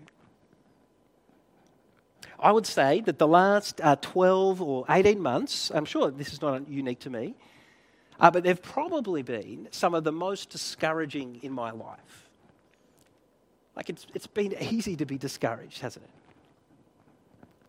I 2.39 2.53
would 2.53 2.67
say 2.67 3.01
that 3.03 3.19
the 3.19 3.29
last 3.29 3.81
uh, 3.83 3.97
12 3.97 4.63
or 4.63 4.85
18 4.89 5.21
months, 5.21 5.71
I'm 5.75 5.85
sure 5.85 6.11
this 6.11 6.33
is 6.33 6.41
not 6.41 6.69
unique 6.69 7.01
to 7.01 7.11
me, 7.11 7.35
uh, 8.21 8.31
but 8.31 8.45
they've 8.45 8.63
probably 8.63 9.23
been 9.23 9.69
some 9.71 9.95
of 9.95 10.05
the 10.05 10.13
most 10.13 10.51
discouraging 10.51 11.41
in 11.43 11.53
my 11.53 11.71
life. 11.71 12.29
Like 13.77 13.89
it's, 13.89 14.07
it's 14.15 14.27
been 14.27 14.55
easy 14.61 14.97
to 14.97 15.07
be 15.07 15.17
discouraged, 15.17 15.81
hasn't 15.81 16.05
it? 16.05 16.11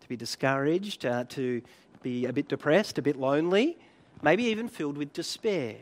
To 0.01 0.09
be 0.09 0.17
discouraged, 0.17 1.05
uh, 1.05 1.23
to 1.29 1.61
be 2.01 2.25
a 2.25 2.33
bit 2.33 2.49
depressed, 2.49 2.97
a 2.97 3.01
bit 3.01 3.15
lonely, 3.15 3.77
maybe 4.21 4.43
even 4.45 4.67
filled 4.67 4.97
with 4.97 5.13
despair. 5.13 5.75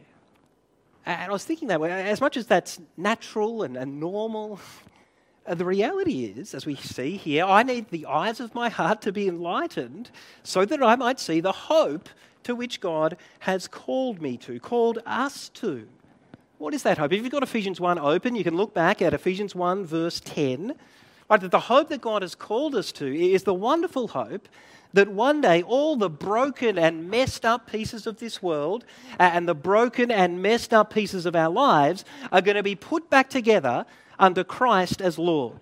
And 1.06 1.32
I 1.32 1.34
was 1.34 1.46
thinking 1.46 1.70
that 1.70 1.82
way, 1.82 1.92
as 1.92 2.22
much 2.22 2.38
as 2.38 2.46
that's 2.46 2.80
natural 2.96 3.64
and, 3.64 3.76
and 3.76 4.00
normal, 4.00 4.60
uh, 5.48 5.56
the 5.56 5.66
reality 5.66 6.26
is, 6.26 6.54
as 6.54 6.66
we 6.68 6.76
see 6.76 7.18
here, 7.18 7.46
I 7.46 7.64
need 7.64 7.90
the 7.90 8.06
eyes 8.06 8.40
of 8.40 8.54
my 8.54 8.70
heart 8.70 9.02
to 9.04 9.12
be 9.12 9.28
enlightened 9.28 10.12
so 10.44 10.66
that 10.66 10.84
I 10.84 10.96
might 10.96 11.20
see 11.20 11.40
the 11.40 11.54
hope 11.54 12.10
to 12.44 12.56
which 12.56 12.82
God 12.82 13.18
has 13.40 13.68
called 13.68 14.22
me 14.22 14.38
to, 14.38 14.60
called 14.60 15.00
us 15.06 15.50
to. 15.50 15.88
What 16.58 16.74
is 16.74 16.84
that 16.84 16.98
hope? 16.98 17.14
If 17.14 17.24
you've 17.24 17.32
got 17.32 17.44
Ephesians 17.44 17.80
1 17.80 18.00
open, 18.00 18.36
you 18.36 18.44
can 18.44 18.58
look 18.58 18.74
back 18.74 19.02
at 19.02 19.14
Ephesians 19.14 19.56
1, 19.56 19.86
verse 19.86 20.20
10. 20.20 20.76
Right, 21.30 21.42
that 21.42 21.52
the 21.52 21.60
hope 21.60 21.90
that 21.90 22.02
God 22.02 22.22
has 22.22 22.36
called 22.36 22.76
us 22.76 22.92
to 22.94 23.06
is 23.34 23.44
the 23.44 23.54
wonderful 23.54 24.10
hope 24.10 24.50
that 24.94 25.08
one 25.08 25.42
day 25.42 25.62
all 25.62 25.96
the 25.96 26.10
broken 26.10 26.78
and 26.78 27.10
messed 27.10 27.46
up 27.46 27.70
pieces 27.70 28.08
of 28.08 28.20
this 28.20 28.42
world 28.42 28.84
and 29.20 29.48
the 29.48 29.56
broken 29.56 30.10
and 30.12 30.42
messed 30.42 30.74
up 30.74 30.92
pieces 30.92 31.26
of 31.26 31.36
our 31.36 31.50
lives 31.50 32.04
are 32.32 32.42
going 32.42 32.58
to 32.58 32.64
be 32.64 32.76
put 32.76 33.10
back 33.10 33.30
together 33.30 33.86
under 34.18 34.44
Christ 34.44 35.02
as 35.02 35.18
Lord, 35.18 35.62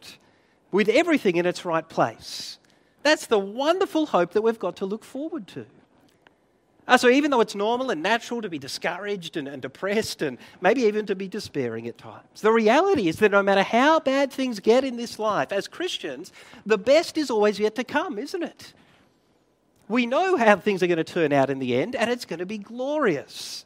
with 0.71 0.89
everything 0.89 1.35
in 1.35 1.45
its 1.45 1.65
right 1.65 1.87
place. 1.87 2.57
That's 3.03 3.27
the 3.27 3.39
wonderful 3.39 4.07
hope 4.07 4.33
that 4.33 4.41
we've 4.41 4.57
got 4.57 4.77
to 4.77 4.85
look 4.85 5.03
forward 5.03 5.47
to. 5.49 5.65
Uh, 6.87 6.95
so, 6.95 7.09
even 7.09 7.31
though 7.31 7.41
it's 7.41 7.55
normal 7.55 7.89
and 7.89 8.01
natural 8.01 8.41
to 8.41 8.49
be 8.49 8.57
discouraged 8.57 9.35
and, 9.35 9.47
and 9.47 9.61
depressed 9.61 10.21
and 10.21 10.37
maybe 10.61 10.83
even 10.83 11.05
to 11.05 11.15
be 11.15 11.27
despairing 11.27 11.85
at 11.87 11.97
times, 11.97 12.41
the 12.41 12.51
reality 12.51 13.09
is 13.09 13.17
that 13.17 13.31
no 13.31 13.43
matter 13.43 13.63
how 13.63 13.99
bad 13.99 14.31
things 14.31 14.61
get 14.61 14.85
in 14.85 14.95
this 14.95 15.19
life, 15.19 15.51
as 15.51 15.67
Christians, 15.67 16.31
the 16.65 16.77
best 16.77 17.17
is 17.17 17.29
always 17.29 17.59
yet 17.59 17.75
to 17.75 17.83
come, 17.83 18.17
isn't 18.17 18.41
it? 18.41 18.73
We 19.89 20.05
know 20.05 20.37
how 20.37 20.55
things 20.55 20.81
are 20.81 20.87
going 20.87 20.97
to 20.97 21.03
turn 21.03 21.33
out 21.33 21.49
in 21.49 21.59
the 21.59 21.75
end, 21.75 21.95
and 21.95 22.09
it's 22.09 22.25
going 22.25 22.39
to 22.39 22.45
be 22.45 22.57
glorious 22.57 23.65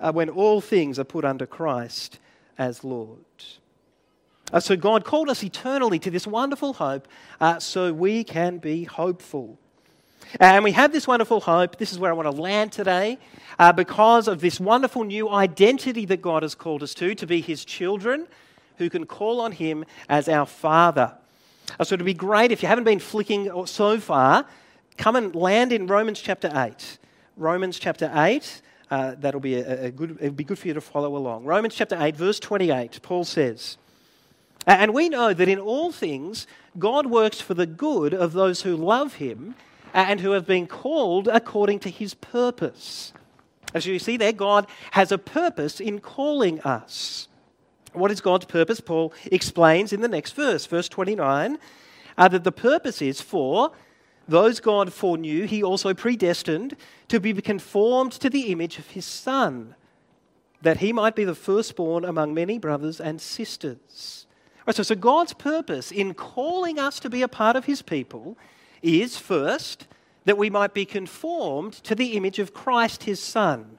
uh, 0.00 0.12
when 0.12 0.28
all 0.28 0.60
things 0.60 0.98
are 0.98 1.04
put 1.04 1.24
under 1.24 1.46
Christ 1.46 2.18
as 2.58 2.82
Lord. 2.82 3.18
Uh, 4.52 4.58
so, 4.58 4.74
God 4.76 5.04
called 5.04 5.28
us 5.28 5.44
eternally 5.44 6.00
to 6.00 6.10
this 6.10 6.26
wonderful 6.26 6.72
hope 6.72 7.06
uh, 7.40 7.60
so 7.60 7.92
we 7.92 8.24
can 8.24 8.58
be 8.58 8.82
hopeful. 8.82 9.58
And 10.38 10.62
we 10.62 10.72
have 10.72 10.92
this 10.92 11.08
wonderful 11.08 11.40
hope. 11.40 11.76
This 11.76 11.90
is 11.90 11.98
where 11.98 12.12
I 12.12 12.14
want 12.14 12.30
to 12.30 12.40
land 12.40 12.70
today 12.70 13.18
uh, 13.58 13.72
because 13.72 14.28
of 14.28 14.40
this 14.40 14.60
wonderful 14.60 15.02
new 15.02 15.28
identity 15.28 16.04
that 16.04 16.22
God 16.22 16.44
has 16.44 16.54
called 16.54 16.84
us 16.84 16.94
to, 16.94 17.14
to 17.16 17.26
be 17.26 17.40
His 17.40 17.64
children 17.64 18.28
who 18.78 18.88
can 18.88 19.06
call 19.06 19.40
on 19.40 19.52
Him 19.52 19.84
as 20.08 20.28
our 20.28 20.46
Father. 20.46 21.14
Uh, 21.78 21.84
so 21.84 21.94
it'd 21.94 22.06
be 22.06 22.14
great 22.14 22.52
if 22.52 22.62
you 22.62 22.68
haven't 22.68 22.84
been 22.84 23.00
flicking 23.00 23.66
so 23.66 23.98
far, 23.98 24.46
come 24.96 25.16
and 25.16 25.34
land 25.34 25.72
in 25.72 25.88
Romans 25.88 26.20
chapter 26.20 26.50
8. 26.54 26.98
Romans 27.36 27.78
chapter 27.78 28.10
8. 28.14 28.62
Uh, 28.88 29.14
that'll 29.18 29.40
be 29.40 29.54
a, 29.54 29.86
a 29.86 29.90
good, 29.90 30.16
it'll 30.20 30.30
be 30.30 30.44
good 30.44 30.58
for 30.58 30.68
you 30.68 30.74
to 30.74 30.80
follow 30.80 31.16
along. 31.16 31.44
Romans 31.44 31.74
chapter 31.74 31.96
8, 31.98 32.16
verse 32.16 32.38
28, 32.38 33.02
Paul 33.02 33.24
says, 33.24 33.78
And 34.66 34.94
we 34.94 35.08
know 35.08 35.34
that 35.34 35.48
in 35.48 35.58
all 35.58 35.90
things 35.90 36.46
God 36.78 37.06
works 37.06 37.40
for 37.40 37.54
the 37.54 37.66
good 37.66 38.14
of 38.14 38.32
those 38.32 38.62
who 38.62 38.76
love 38.76 39.14
him 39.14 39.56
and 39.92 40.20
who 40.20 40.32
have 40.32 40.46
been 40.46 40.66
called 40.66 41.28
according 41.28 41.80
to 41.80 41.90
his 41.90 42.14
purpose. 42.14 43.12
As 43.74 43.86
you 43.86 43.98
see 43.98 44.16
there, 44.16 44.32
God 44.32 44.66
has 44.92 45.12
a 45.12 45.18
purpose 45.18 45.80
in 45.80 46.00
calling 46.00 46.60
us. 46.60 47.28
What 47.92 48.10
is 48.10 48.20
God's 48.20 48.46
purpose? 48.46 48.80
Paul 48.80 49.12
explains 49.26 49.92
in 49.92 50.00
the 50.00 50.08
next 50.08 50.32
verse, 50.32 50.66
verse 50.66 50.88
29, 50.88 51.58
uh, 52.16 52.28
that 52.28 52.44
the 52.44 52.52
purpose 52.52 53.02
is 53.02 53.20
for 53.20 53.72
those 54.28 54.60
God 54.60 54.92
foreknew, 54.92 55.46
he 55.46 55.62
also 55.62 55.92
predestined 55.92 56.76
to 57.08 57.18
be 57.18 57.34
conformed 57.34 58.12
to 58.12 58.30
the 58.30 58.52
image 58.52 58.78
of 58.78 58.88
his 58.88 59.04
Son, 59.04 59.74
that 60.62 60.78
he 60.78 60.92
might 60.92 61.16
be 61.16 61.24
the 61.24 61.34
firstborn 61.34 62.04
among 62.04 62.32
many 62.32 62.56
brothers 62.58 63.00
and 63.00 63.20
sisters. 63.20 64.26
So, 64.70 64.84
so 64.84 64.94
God's 64.94 65.32
purpose 65.32 65.90
in 65.90 66.14
calling 66.14 66.78
us 66.78 67.00
to 67.00 67.10
be 67.10 67.22
a 67.22 67.28
part 67.28 67.56
of 67.56 67.64
his 67.64 67.82
people 67.82 68.38
is 68.82 69.16
first 69.16 69.86
that 70.24 70.38
we 70.38 70.50
might 70.50 70.74
be 70.74 70.84
conformed 70.84 71.72
to 71.72 71.94
the 71.94 72.12
image 72.16 72.38
of 72.38 72.54
Christ 72.54 73.04
his 73.04 73.20
Son. 73.20 73.78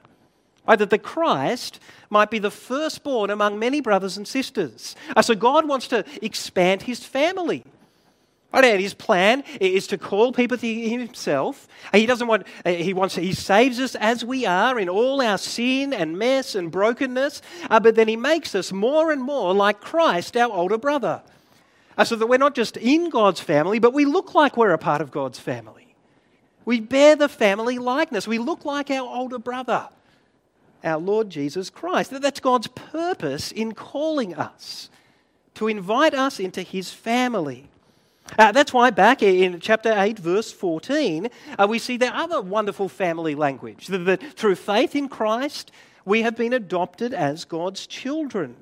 That 0.66 0.90
the 0.90 0.98
Christ 0.98 1.80
might 2.08 2.30
be 2.30 2.38
the 2.38 2.50
firstborn 2.50 3.30
among 3.30 3.58
many 3.58 3.80
brothers 3.80 4.16
and 4.16 4.26
sisters. 4.26 4.94
Uh, 5.16 5.22
so 5.22 5.34
God 5.34 5.66
wants 5.66 5.88
to 5.88 6.04
expand 6.20 6.82
his 6.82 7.04
family. 7.04 7.64
And 8.52 8.80
his 8.80 8.94
plan 8.94 9.44
is 9.60 9.86
to 9.88 9.98
call 9.98 10.30
people 10.30 10.58
to 10.58 10.66
himself. 10.66 11.66
Uh, 11.92 11.98
he 11.98 12.06
doesn't 12.06 12.28
want, 12.28 12.46
uh, 12.64 12.70
he 12.70 12.92
wants, 12.92 13.14
he 13.14 13.32
saves 13.32 13.80
us 13.80 13.94
as 13.94 14.24
we 14.24 14.44
are 14.44 14.78
in 14.78 14.88
all 14.88 15.22
our 15.22 15.38
sin 15.38 15.92
and 15.92 16.18
mess 16.18 16.54
and 16.54 16.70
brokenness, 16.70 17.40
but 17.68 17.94
then 17.94 18.08
he 18.08 18.16
makes 18.16 18.54
us 18.54 18.70
more 18.70 19.10
and 19.10 19.22
more 19.22 19.54
like 19.54 19.80
Christ, 19.80 20.36
our 20.36 20.52
older 20.52 20.78
brother. 20.78 21.22
Uh, 21.96 22.04
so 22.04 22.16
that 22.16 22.26
we're 22.26 22.38
not 22.38 22.54
just 22.54 22.76
in 22.78 23.10
God's 23.10 23.40
family, 23.40 23.78
but 23.78 23.92
we 23.92 24.04
look 24.04 24.34
like 24.34 24.56
we're 24.56 24.72
a 24.72 24.78
part 24.78 25.00
of 25.00 25.10
God's 25.10 25.38
family. 25.38 25.94
We 26.64 26.80
bear 26.80 27.16
the 27.16 27.28
family 27.28 27.78
likeness. 27.78 28.26
We 28.26 28.38
look 28.38 28.64
like 28.64 28.90
our 28.90 29.06
older 29.06 29.38
brother, 29.38 29.88
our 30.84 30.98
Lord 30.98 31.28
Jesus 31.28 31.70
Christ. 31.70 32.10
That's 32.10 32.40
God's 32.40 32.68
purpose 32.68 33.52
in 33.52 33.72
calling 33.72 34.34
us, 34.34 34.90
to 35.54 35.68
invite 35.68 36.14
us 36.14 36.40
into 36.40 36.62
his 36.62 36.90
family. 36.90 37.68
Uh, 38.38 38.52
that's 38.52 38.72
why 38.72 38.90
back 38.90 39.22
in 39.22 39.60
chapter 39.60 39.92
8, 39.94 40.18
verse 40.18 40.52
14, 40.52 41.28
uh, 41.58 41.66
we 41.68 41.78
see 41.78 41.96
the 41.96 42.16
other 42.16 42.40
wonderful 42.40 42.88
family 42.88 43.34
language 43.34 43.88
that, 43.88 43.98
that 43.98 44.22
through 44.34 44.54
faith 44.54 44.94
in 44.96 45.08
Christ, 45.08 45.70
we 46.04 46.22
have 46.22 46.36
been 46.36 46.52
adopted 46.52 47.12
as 47.12 47.44
God's 47.44 47.86
children. 47.86 48.56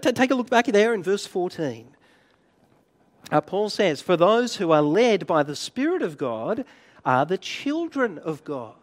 Take 0.00 0.30
a 0.30 0.34
look 0.34 0.50
back 0.50 0.66
there 0.66 0.94
in 0.94 1.02
verse 1.02 1.26
14. 1.26 1.88
Uh, 3.30 3.40
Paul 3.40 3.70
says, 3.70 4.00
For 4.00 4.16
those 4.16 4.56
who 4.56 4.70
are 4.70 4.82
led 4.82 5.26
by 5.26 5.42
the 5.42 5.56
Spirit 5.56 6.02
of 6.02 6.16
God 6.16 6.64
are 7.04 7.24
the 7.24 7.38
children 7.38 8.18
of 8.18 8.44
God. 8.44 8.74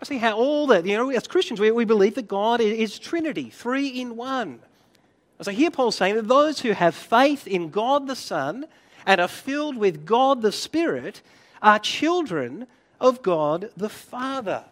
I 0.00 0.04
see 0.04 0.18
how 0.18 0.36
all 0.36 0.66
that, 0.68 0.84
you 0.84 0.96
know, 0.96 1.10
as 1.10 1.26
Christians, 1.26 1.60
we, 1.60 1.70
we 1.70 1.84
believe 1.84 2.16
that 2.16 2.28
God 2.28 2.60
is 2.60 2.98
Trinity, 2.98 3.48
three 3.48 3.88
in 3.88 4.16
one. 4.16 4.60
So 5.40 5.50
here 5.50 5.70
Paul's 5.70 5.96
saying 5.96 6.16
that 6.16 6.28
those 6.28 6.60
who 6.60 6.72
have 6.72 6.94
faith 6.94 7.46
in 7.46 7.70
God 7.70 8.06
the 8.06 8.16
Son 8.16 8.66
and 9.06 9.20
are 9.20 9.28
filled 9.28 9.76
with 9.76 10.06
God 10.06 10.42
the 10.42 10.52
Spirit 10.52 11.22
are 11.62 11.78
children 11.78 12.66
of 13.00 13.22
God 13.22 13.70
the 13.76 13.88
Father. 13.88 14.64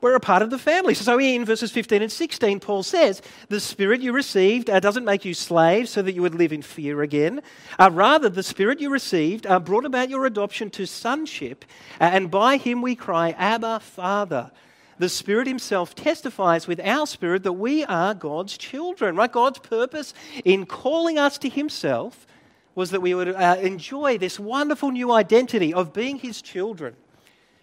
We're 0.00 0.14
a 0.14 0.20
part 0.20 0.42
of 0.42 0.50
the 0.50 0.58
family. 0.58 0.92
So, 0.94 1.18
in 1.18 1.44
verses 1.46 1.72
15 1.72 2.02
and 2.02 2.12
16, 2.12 2.60
Paul 2.60 2.82
says, 2.82 3.22
The 3.48 3.60
Spirit 3.60 4.02
you 4.02 4.12
received 4.12 4.68
uh, 4.68 4.78
doesn't 4.78 5.06
make 5.06 5.24
you 5.24 5.32
slaves 5.32 5.90
so 5.90 6.02
that 6.02 6.12
you 6.12 6.20
would 6.22 6.34
live 6.34 6.52
in 6.52 6.60
fear 6.60 7.00
again. 7.02 7.40
Uh, 7.78 7.90
rather, 7.90 8.28
the 8.28 8.42
Spirit 8.42 8.78
you 8.78 8.90
received 8.90 9.46
uh, 9.46 9.58
brought 9.58 9.86
about 9.86 10.10
your 10.10 10.26
adoption 10.26 10.68
to 10.70 10.86
sonship, 10.86 11.64
uh, 11.98 12.04
and 12.04 12.30
by 12.30 12.58
him 12.58 12.82
we 12.82 12.94
cry, 12.94 13.30
Abba, 13.38 13.80
Father. 13.80 14.50
The 14.98 15.08
Spirit 15.08 15.46
Himself 15.46 15.94
testifies 15.94 16.66
with 16.66 16.80
our 16.80 17.06
spirit 17.06 17.42
that 17.42 17.52
we 17.52 17.84
are 17.84 18.14
God's 18.14 18.56
children, 18.56 19.16
right? 19.16 19.30
God's 19.30 19.58
purpose 19.58 20.14
in 20.44 20.64
calling 20.66 21.18
us 21.18 21.36
to 21.38 21.48
Himself 21.48 22.26
was 22.74 22.90
that 22.90 23.00
we 23.00 23.14
would 23.14 23.28
uh, 23.28 23.56
enjoy 23.60 24.18
this 24.18 24.38
wonderful 24.38 24.90
new 24.90 25.10
identity 25.10 25.72
of 25.72 25.92
being 25.92 26.18
His 26.18 26.40
children. 26.40 26.96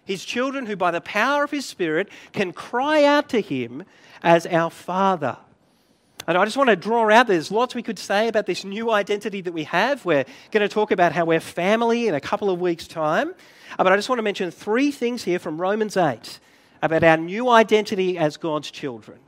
His 0.04 0.24
children 0.24 0.66
who, 0.66 0.76
by 0.76 0.90
the 0.90 1.00
power 1.00 1.44
of 1.44 1.50
His 1.50 1.66
Spirit, 1.66 2.08
can 2.32 2.52
cry 2.52 3.04
out 3.04 3.28
to 3.30 3.40
Him 3.40 3.84
as 4.22 4.46
our 4.46 4.70
Father. 4.70 5.38
And 6.26 6.38
I 6.38 6.44
just 6.44 6.56
want 6.56 6.70
to 6.70 6.76
draw 6.76 7.10
out, 7.10 7.26
there's 7.26 7.50
lots 7.50 7.74
we 7.74 7.82
could 7.82 7.98
say 7.98 8.28
about 8.28 8.46
this 8.46 8.64
new 8.64 8.90
identity 8.90 9.42
that 9.42 9.52
we 9.52 9.64
have. 9.64 10.04
We're 10.04 10.24
going 10.50 10.66
to 10.66 10.72
talk 10.72 10.90
about 10.90 11.12
how 11.12 11.26
we're 11.26 11.40
family 11.40 12.08
in 12.08 12.14
a 12.14 12.20
couple 12.20 12.48
of 12.48 12.60
weeks' 12.60 12.86
time. 12.86 13.34
Uh, 13.78 13.84
but 13.84 13.92
I 13.92 13.96
just 13.96 14.08
want 14.08 14.18
to 14.18 14.22
mention 14.22 14.50
three 14.50 14.90
things 14.90 15.24
here 15.24 15.38
from 15.38 15.60
Romans 15.60 15.96
8 15.96 16.38
about 16.80 17.04
our 17.04 17.16
new 17.18 17.48
identity 17.50 18.16
as 18.16 18.36
God's 18.36 18.70
children. 18.70 19.18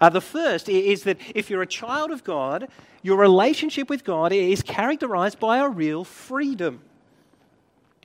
Uh, 0.00 0.10
the 0.10 0.20
first 0.20 0.68
is 0.68 1.04
that 1.04 1.18
if 1.34 1.48
you're 1.48 1.62
a 1.62 1.66
child 1.66 2.10
of 2.10 2.24
God, 2.24 2.68
your 3.02 3.16
relationship 3.16 3.88
with 3.88 4.04
God 4.04 4.32
is 4.32 4.62
characterized 4.62 5.38
by 5.38 5.58
a 5.58 5.68
real 5.68 6.04
freedom. 6.04 6.82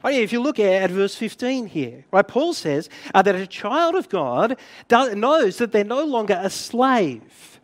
Oh, 0.04 0.10
if 0.10 0.34
you 0.34 0.42
look 0.42 0.60
at, 0.60 0.92
verse 0.92 1.16
15 1.16 1.68
here, 1.68 2.04
right, 2.12 2.28
Paul 2.28 2.54
says 2.54 2.89
uh, 3.13 3.22
that 3.22 3.36
a 3.36 3.48
child 3.48 3.96
of 3.96 4.10
God 4.10 4.58
does, 4.88 5.16
knows 5.16 5.58
that 5.58 5.72
they're 5.72 5.86
no 5.86 6.04
longer 6.04 6.38
a 6.42 6.50
slave 6.50 7.60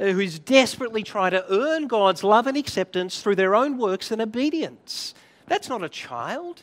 uh, 0.00 0.06
who's 0.06 0.38
desperately 0.40 1.04
trying 1.04 1.30
to 1.32 1.44
earn 1.48 1.86
God's 1.86 2.24
love 2.24 2.46
and 2.48 2.56
acceptance 2.56 3.20
through 3.20 3.36
their 3.36 3.54
own 3.54 3.78
works 3.78 4.10
and 4.10 4.20
obedience. 4.20 5.14
That's 5.46 5.68
not 5.68 5.84
a 5.84 5.88
child. 5.88 6.62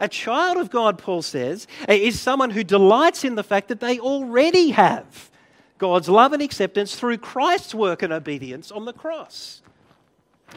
A 0.00 0.08
child 0.08 0.56
of 0.56 0.70
God, 0.70 0.98
Paul 0.98 1.22
says, 1.22 1.66
uh, 1.88 1.92
is 1.92 2.20
someone 2.20 2.50
who 2.50 2.64
delights 2.64 3.24
in 3.24 3.34
the 3.34 3.44
fact 3.44 3.68
that 3.68 3.80
they 3.80 3.98
already 3.98 4.70
have 4.70 5.30
God's 5.78 6.08
love 6.08 6.32
and 6.32 6.42
acceptance 6.42 6.94
through 6.96 7.18
Christ's 7.18 7.74
work 7.74 8.02
and 8.02 8.12
obedience 8.12 8.70
on 8.70 8.86
the 8.86 8.92
cross. 8.92 9.60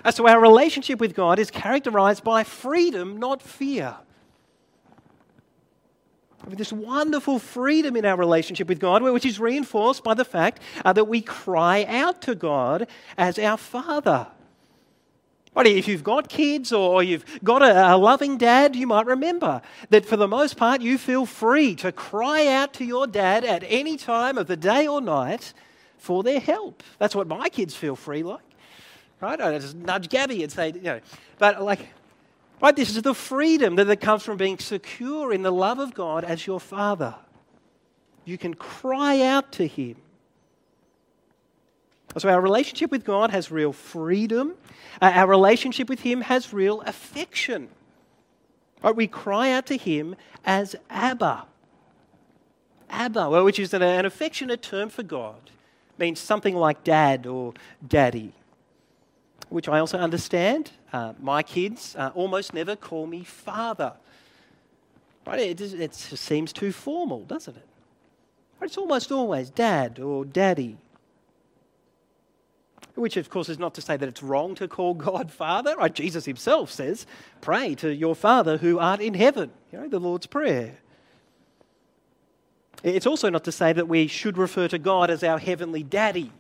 Uh, 0.04 0.12
so 0.12 0.28
our 0.28 0.40
relationship 0.40 1.00
with 1.00 1.14
God 1.14 1.40
is 1.40 1.52
characterized 1.52 2.24
by 2.24 2.44
freedom, 2.44 3.18
not 3.18 3.42
fear. 3.42 3.96
This 6.48 6.72
wonderful 6.72 7.38
freedom 7.38 7.96
in 7.96 8.06
our 8.06 8.18
relationship 8.18 8.68
with 8.68 8.80
God, 8.80 9.04
which 9.04 9.26
is 9.26 9.40
reinforced 9.40 10.04
by 10.04 10.14
the 10.14 10.26
fact 10.26 10.62
uh, 10.86 10.94
that 10.94 11.06
we 11.06 11.22
cry 11.22 11.86
out 11.86 12.22
to 12.24 12.36
God 12.36 12.88
as 13.18 13.38
our 13.38 13.58
Father. 13.58 14.28
Right, 15.56 15.68
if 15.68 15.88
you've 15.88 16.04
got 16.04 16.30
kids 16.30 16.72
or 16.72 17.04
you've 17.04 17.26
got 17.44 17.62
a, 17.62 17.96
a, 17.96 17.98
loving 17.98 18.38
dad, 18.38 18.76
you 18.76 18.88
might 18.88 19.08
remember 19.08 19.62
that 19.90 20.06
for 20.06 20.16
the 20.16 20.28
most 20.28 20.56
part 20.56 20.82
you 20.82 20.98
feel 20.98 21.26
free 21.26 21.76
to 21.76 21.92
cry 21.92 22.48
out 22.48 22.74
to 22.76 22.86
your 22.86 23.08
dad 23.08 23.44
at 23.44 23.64
any 23.68 23.98
time 23.98 24.38
of 24.38 24.48
the 24.48 24.56
day 24.56 24.88
or 24.88 25.02
night 25.02 25.54
for 25.98 26.24
their 26.24 26.40
help. 26.40 26.84
That's 27.00 27.16
what 27.16 27.28
my 27.28 27.50
kids 27.50 27.76
feel 27.76 27.96
free 27.96 28.24
like. 28.24 28.49
Right? 29.22 29.40
I 29.40 29.58
just 29.58 29.76
nudge 29.76 30.10
Gabby 30.10 30.44
and 30.44 30.52
say, 30.52 30.72
you 30.74 30.82
know, 30.82 31.00
but 31.38 31.62
like, 31.62 31.88
right, 32.62 32.76
this 32.76 32.96
is 32.96 33.02
the 33.02 33.14
freedom 33.14 33.76
that, 33.76 34.00
comes 34.00 34.24
from 34.24 34.38
being 34.38 34.58
secure 34.58 35.34
in 35.34 35.42
the 35.42 35.52
love 35.52 35.80
of 35.80 35.94
God 35.94 36.24
as 36.24 36.48
your 36.48 36.60
father. 36.60 37.16
You 38.24 38.38
can 38.38 38.54
cry 38.54 39.22
out 39.22 39.52
to 39.54 39.68
him. 39.68 39.98
So 42.18 42.30
our 42.30 42.42
relationship 42.42 42.92
with 42.92 43.06
God 43.06 43.30
has 43.32 43.52
real 43.52 43.72
freedom. 43.72 44.56
Uh, 45.02 45.12
our 45.14 45.28
relationship 45.28 45.90
with 45.90 46.02
Him 46.02 46.22
has 46.22 46.52
real 46.52 46.82
affection. 46.82 47.70
Right? 48.82 48.96
We 48.96 49.08
cry 49.08 49.52
out 49.52 49.68
to 49.68 49.78
Him 49.78 50.16
as 50.44 50.76
Abba. 50.90 51.46
Abba, 52.90 53.44
which 53.44 53.60
is 53.60 53.74
an 53.74 54.06
affectionate 54.06 54.64
term 54.64 54.90
for 54.90 55.04
God, 55.04 55.52
means 56.00 56.20
something 56.20 56.56
like 56.56 56.84
dad 56.84 57.28
or 57.28 57.54
daddy, 57.88 58.34
which 59.50 59.68
I 59.68 59.80
also 59.80 59.98
understand. 59.98 60.72
Uh, 60.94 61.14
my 61.20 61.44
kids 61.44 61.96
uh, 61.98 62.12
almost 62.16 62.54
never 62.54 62.76
call 62.76 63.08
me 63.08 63.24
father. 63.24 63.94
Right? 65.26 65.40
It, 65.40 65.62
it 65.62 65.94
seems 65.94 66.54
too 66.54 66.72
formal, 66.72 67.24
doesn't 67.26 67.56
it? 67.56 67.66
It's 68.62 68.78
almost 68.78 69.12
always 69.12 69.50
dad 69.50 70.00
or 70.00 70.26
daddy. 70.26 70.78
Which, 72.96 73.16
of 73.16 73.30
course, 73.30 73.48
is 73.48 73.60
not 73.60 73.74
to 73.76 73.82
say 73.82 73.96
that 73.96 74.10
it's 74.10 74.22
wrong 74.22 74.56
to 74.56 74.68
call 74.68 74.94
God 74.94 75.32
Father. 75.32 75.76
Right? 75.78 75.94
Jesus 75.94 76.26
himself 76.26 76.72
says, 76.72 77.06
Pray 77.42 77.76
to 77.76 77.94
your 77.94 78.16
Father 78.16 78.58
who 78.58 78.80
art 78.80 79.02
in 79.02 79.14
heaven, 79.14 79.52
you 79.72 79.80
know, 79.80 79.88
the 79.88 80.00
Lord's 80.00 80.26
Prayer. 80.26 80.78
It's 82.84 83.06
also 83.06 83.30
not 83.30 83.44
to 83.44 83.52
say 83.52 83.74
that 83.74 83.88
we 83.88 84.08
should 84.08 84.38
refer 84.38 84.68
to 84.70 84.78
God 84.78 85.10
as 85.10 85.24
our 85.24 85.38
heavenly 85.38 85.84
daddy. 85.84 86.32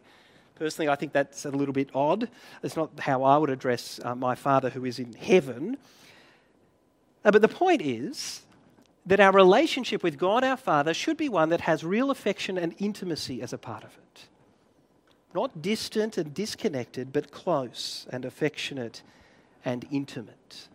Personally, 0.59 0.89
I 0.89 0.95
think 0.95 1.13
that's 1.13 1.45
a 1.45 1.51
little 1.51 1.73
bit 1.73 1.89
odd. 1.95 2.29
That's 2.61 2.75
not 2.75 2.91
how 2.99 3.23
I 3.23 3.37
would 3.37 3.49
address 3.49 3.99
uh, 4.03 4.13
my 4.13 4.35
Father 4.35 4.69
who 4.69 4.83
is 4.83 4.99
in 4.99 5.13
heaven. 5.13 5.77
Uh, 7.23 7.31
but 7.31 7.41
the 7.41 7.47
point 7.47 7.81
is 7.81 8.41
that 9.05 9.21
our 9.21 9.31
relationship 9.31 10.03
with 10.03 10.17
God 10.17 10.43
our 10.43 10.57
Father 10.57 10.93
should 10.93 11.15
be 11.15 11.29
one 11.29 11.47
that 11.49 11.61
has 11.61 11.85
real 11.85 12.11
affection 12.11 12.57
and 12.57 12.75
intimacy 12.77 13.41
as 13.41 13.53
a 13.53 13.57
part 13.57 13.85
of 13.85 13.97
it. 13.97 14.27
Not 15.33 15.61
distant 15.61 16.17
and 16.17 16.33
disconnected, 16.33 17.13
but 17.13 17.31
close 17.31 18.05
and 18.11 18.25
affectionate 18.25 19.01
and 19.63 19.87
intimate. 19.89 20.67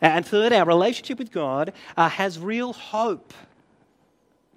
And 0.00 0.24
third, 0.24 0.52
our 0.52 0.64
relationship 0.64 1.18
with 1.18 1.32
God 1.32 1.72
uh, 1.96 2.08
has 2.08 2.38
real 2.38 2.72
hope. 2.72 3.34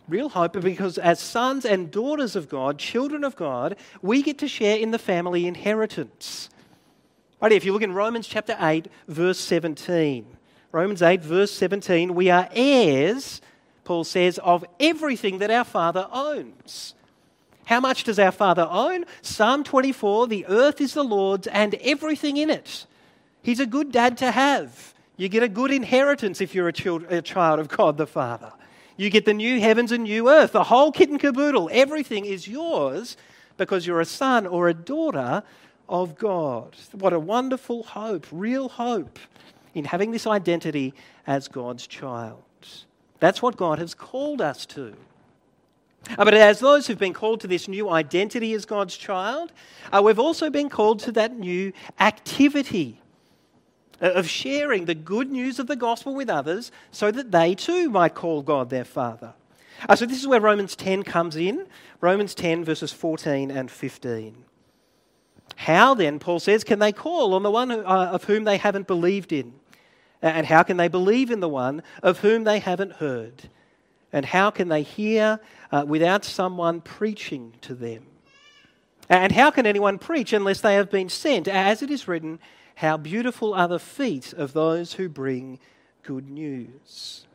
Real 0.07 0.29
hope 0.29 0.59
because 0.61 0.97
as 0.97 1.19
sons 1.19 1.65
and 1.65 1.89
daughters 1.89 2.35
of 2.35 2.47
God, 2.47 2.77
children 2.77 3.23
of 3.23 3.35
God, 3.35 3.75
we 4.01 4.21
get 4.21 4.37
to 4.39 4.47
share 4.47 4.77
in 4.77 4.91
the 4.91 4.99
family 4.99 5.47
inheritance. 5.47 6.49
Right, 7.41 7.51
if 7.51 7.65
you 7.65 7.73
look 7.73 7.81
in 7.81 7.93
Romans 7.93 8.27
chapter 8.27 8.55
8, 8.59 8.87
verse 9.07 9.39
17. 9.39 10.25
Romans 10.71 11.01
8, 11.01 11.21
verse 11.21 11.51
17, 11.51 12.13
we 12.13 12.29
are 12.29 12.49
heirs, 12.51 13.41
Paul 13.83 14.03
says, 14.03 14.37
of 14.39 14.65
everything 14.79 15.39
that 15.39 15.49
our 15.49 15.63
Father 15.63 16.07
owns. 16.11 16.95
How 17.65 17.79
much 17.79 18.03
does 18.03 18.19
our 18.19 18.31
Father 18.31 18.67
own? 18.69 19.05
Psalm 19.21 19.63
24 19.63 20.27
The 20.27 20.45
earth 20.47 20.81
is 20.81 20.93
the 20.93 21.03
Lord's 21.03 21.47
and 21.47 21.75
everything 21.75 22.37
in 22.37 22.49
it. 22.49 22.85
He's 23.41 23.59
a 23.59 23.65
good 23.65 23.91
dad 23.91 24.17
to 24.19 24.31
have. 24.31 24.93
You 25.17 25.29
get 25.29 25.43
a 25.43 25.47
good 25.47 25.71
inheritance 25.71 26.41
if 26.41 26.53
you're 26.53 26.67
a 26.67 26.73
child, 26.73 27.05
a 27.09 27.21
child 27.21 27.59
of 27.59 27.67
God 27.69 27.97
the 27.97 28.07
Father. 28.07 28.51
You 28.97 29.09
get 29.09 29.25
the 29.25 29.33
new 29.33 29.59
heavens 29.59 29.91
and 29.91 30.03
new 30.03 30.29
earth, 30.29 30.53
the 30.53 30.65
whole 30.65 30.91
kit 30.91 31.09
and 31.09 31.19
caboodle. 31.19 31.69
Everything 31.71 32.25
is 32.25 32.47
yours 32.47 33.17
because 33.57 33.85
you're 33.85 34.01
a 34.01 34.05
son 34.05 34.47
or 34.47 34.69
a 34.69 34.73
daughter 34.73 35.43
of 35.89 36.17
God. 36.17 36.75
What 36.93 37.13
a 37.13 37.19
wonderful 37.19 37.83
hope, 37.83 38.25
real 38.31 38.69
hope 38.69 39.19
in 39.73 39.85
having 39.85 40.11
this 40.11 40.25
identity 40.25 40.93
as 41.27 41.47
God's 41.47 41.85
child. 41.87 42.41
That's 43.19 43.41
what 43.41 43.57
God 43.57 43.79
has 43.79 43.93
called 43.93 44.41
us 44.41 44.65
to. 44.67 44.95
Uh, 46.17 46.23
but 46.23 46.33
as 46.33 46.59
those 46.59 46.87
who've 46.87 46.99
been 46.99 47.13
called 47.13 47.41
to 47.41 47.47
this 47.47 47.67
new 47.67 47.89
identity 47.89 48.53
as 48.53 48.65
God's 48.65 48.95
child, 48.95 49.51
uh, 49.91 50.01
we've 50.03 50.19
also 50.19 50.49
been 50.49 50.69
called 50.69 50.99
to 50.99 51.11
that 51.13 51.37
new 51.37 51.73
activity 51.99 53.01
of 53.99 54.27
sharing 54.27 54.85
the 54.85 54.95
good 54.95 55.31
news 55.31 55.59
of 55.59 55.67
the 55.67 55.75
gospel 55.75 56.15
with 56.15 56.29
others 56.29 56.71
so 56.91 57.11
that 57.11 57.31
they 57.31 57.55
too 57.55 57.89
might 57.89 58.15
call 58.15 58.41
God 58.41 58.69
their 58.69 58.85
Father. 58.85 59.33
Uh, 59.87 59.95
so, 59.95 60.05
this 60.05 60.19
is 60.19 60.27
where 60.27 60.39
Romans 60.39 60.75
10 60.75 61.03
comes 61.03 61.35
in 61.35 61.67
Romans 62.01 62.35
10, 62.35 62.63
verses 62.63 62.93
14 62.93 63.51
and 63.51 63.69
15. 63.69 64.45
How 65.55 65.93
then, 65.93 66.19
Paul 66.19 66.39
says, 66.39 66.63
can 66.63 66.79
they 66.79 66.91
call 66.91 67.33
on 67.33 67.43
the 67.43 67.51
one 67.51 67.69
who, 67.69 67.79
uh, 67.79 68.09
of 68.11 68.25
whom 68.25 68.43
they 68.43 68.57
haven't 68.57 68.87
believed 68.87 69.31
in? 69.31 69.53
And 70.21 70.45
how 70.45 70.63
can 70.63 70.77
they 70.77 70.87
believe 70.87 71.31
in 71.31 71.39
the 71.39 71.49
one 71.49 71.83
of 72.01 72.19
whom 72.19 72.43
they 72.43 72.59
haven't 72.59 72.93
heard? 72.93 73.49
And 74.11 74.25
how 74.25 74.49
can 74.49 74.69
they 74.69 74.81
hear 74.81 75.39
uh, 75.71 75.85
without 75.87 76.25
someone 76.25 76.81
preaching 76.81 77.53
to 77.61 77.73
them? 77.73 78.05
And 79.07 79.31
how 79.31 79.51
can 79.51 79.65
anyone 79.65 79.99
preach 79.99 80.33
unless 80.33 80.61
they 80.61 80.75
have 80.75 80.89
been 80.89 81.09
sent? 81.09 81.47
As 81.47 81.81
it 81.81 81.91
is 81.91 82.07
written, 82.07 82.39
how 82.75 82.97
beautiful 82.97 83.53
are 83.53 83.67
the 83.67 83.79
feet 83.79 84.33
of 84.33 84.53
those 84.53 84.93
who 84.93 85.09
bring 85.09 85.59
good 86.03 86.29
news. 86.29 87.25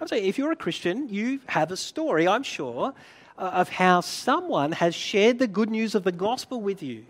I 0.00 0.06
say, 0.06 0.22
if 0.24 0.38
you're 0.38 0.52
a 0.52 0.56
Christian, 0.56 1.08
you 1.08 1.40
have 1.46 1.70
a 1.70 1.76
story, 1.76 2.26
I'm 2.26 2.42
sure, 2.42 2.94
uh, 3.38 3.40
of 3.40 3.68
how 3.68 4.00
someone 4.00 4.72
has 4.72 4.94
shared 4.94 5.38
the 5.38 5.46
good 5.46 5.70
news 5.70 5.94
of 5.94 6.04
the 6.04 6.12
gospel 6.12 6.60
with 6.60 6.82
you, 6.82 7.04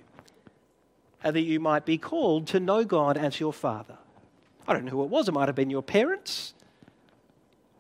and 1.23 1.37
that 1.37 1.43
you 1.43 1.61
might 1.61 1.85
be 1.85 1.99
called 1.99 2.47
to 2.49 2.61
know 2.61 2.85
God 2.85 3.17
as 3.17 3.39
your 3.39 3.53
Father. 3.53 3.97
I 4.67 4.73
don't 4.73 4.85
know 4.85 4.91
who 4.91 5.05
it 5.05 5.11
was. 5.11 5.29
It 5.29 5.33
might 5.33 5.49
have 5.49 5.55
been 5.55 5.71
your 5.71 5.83
parents. 5.83 6.55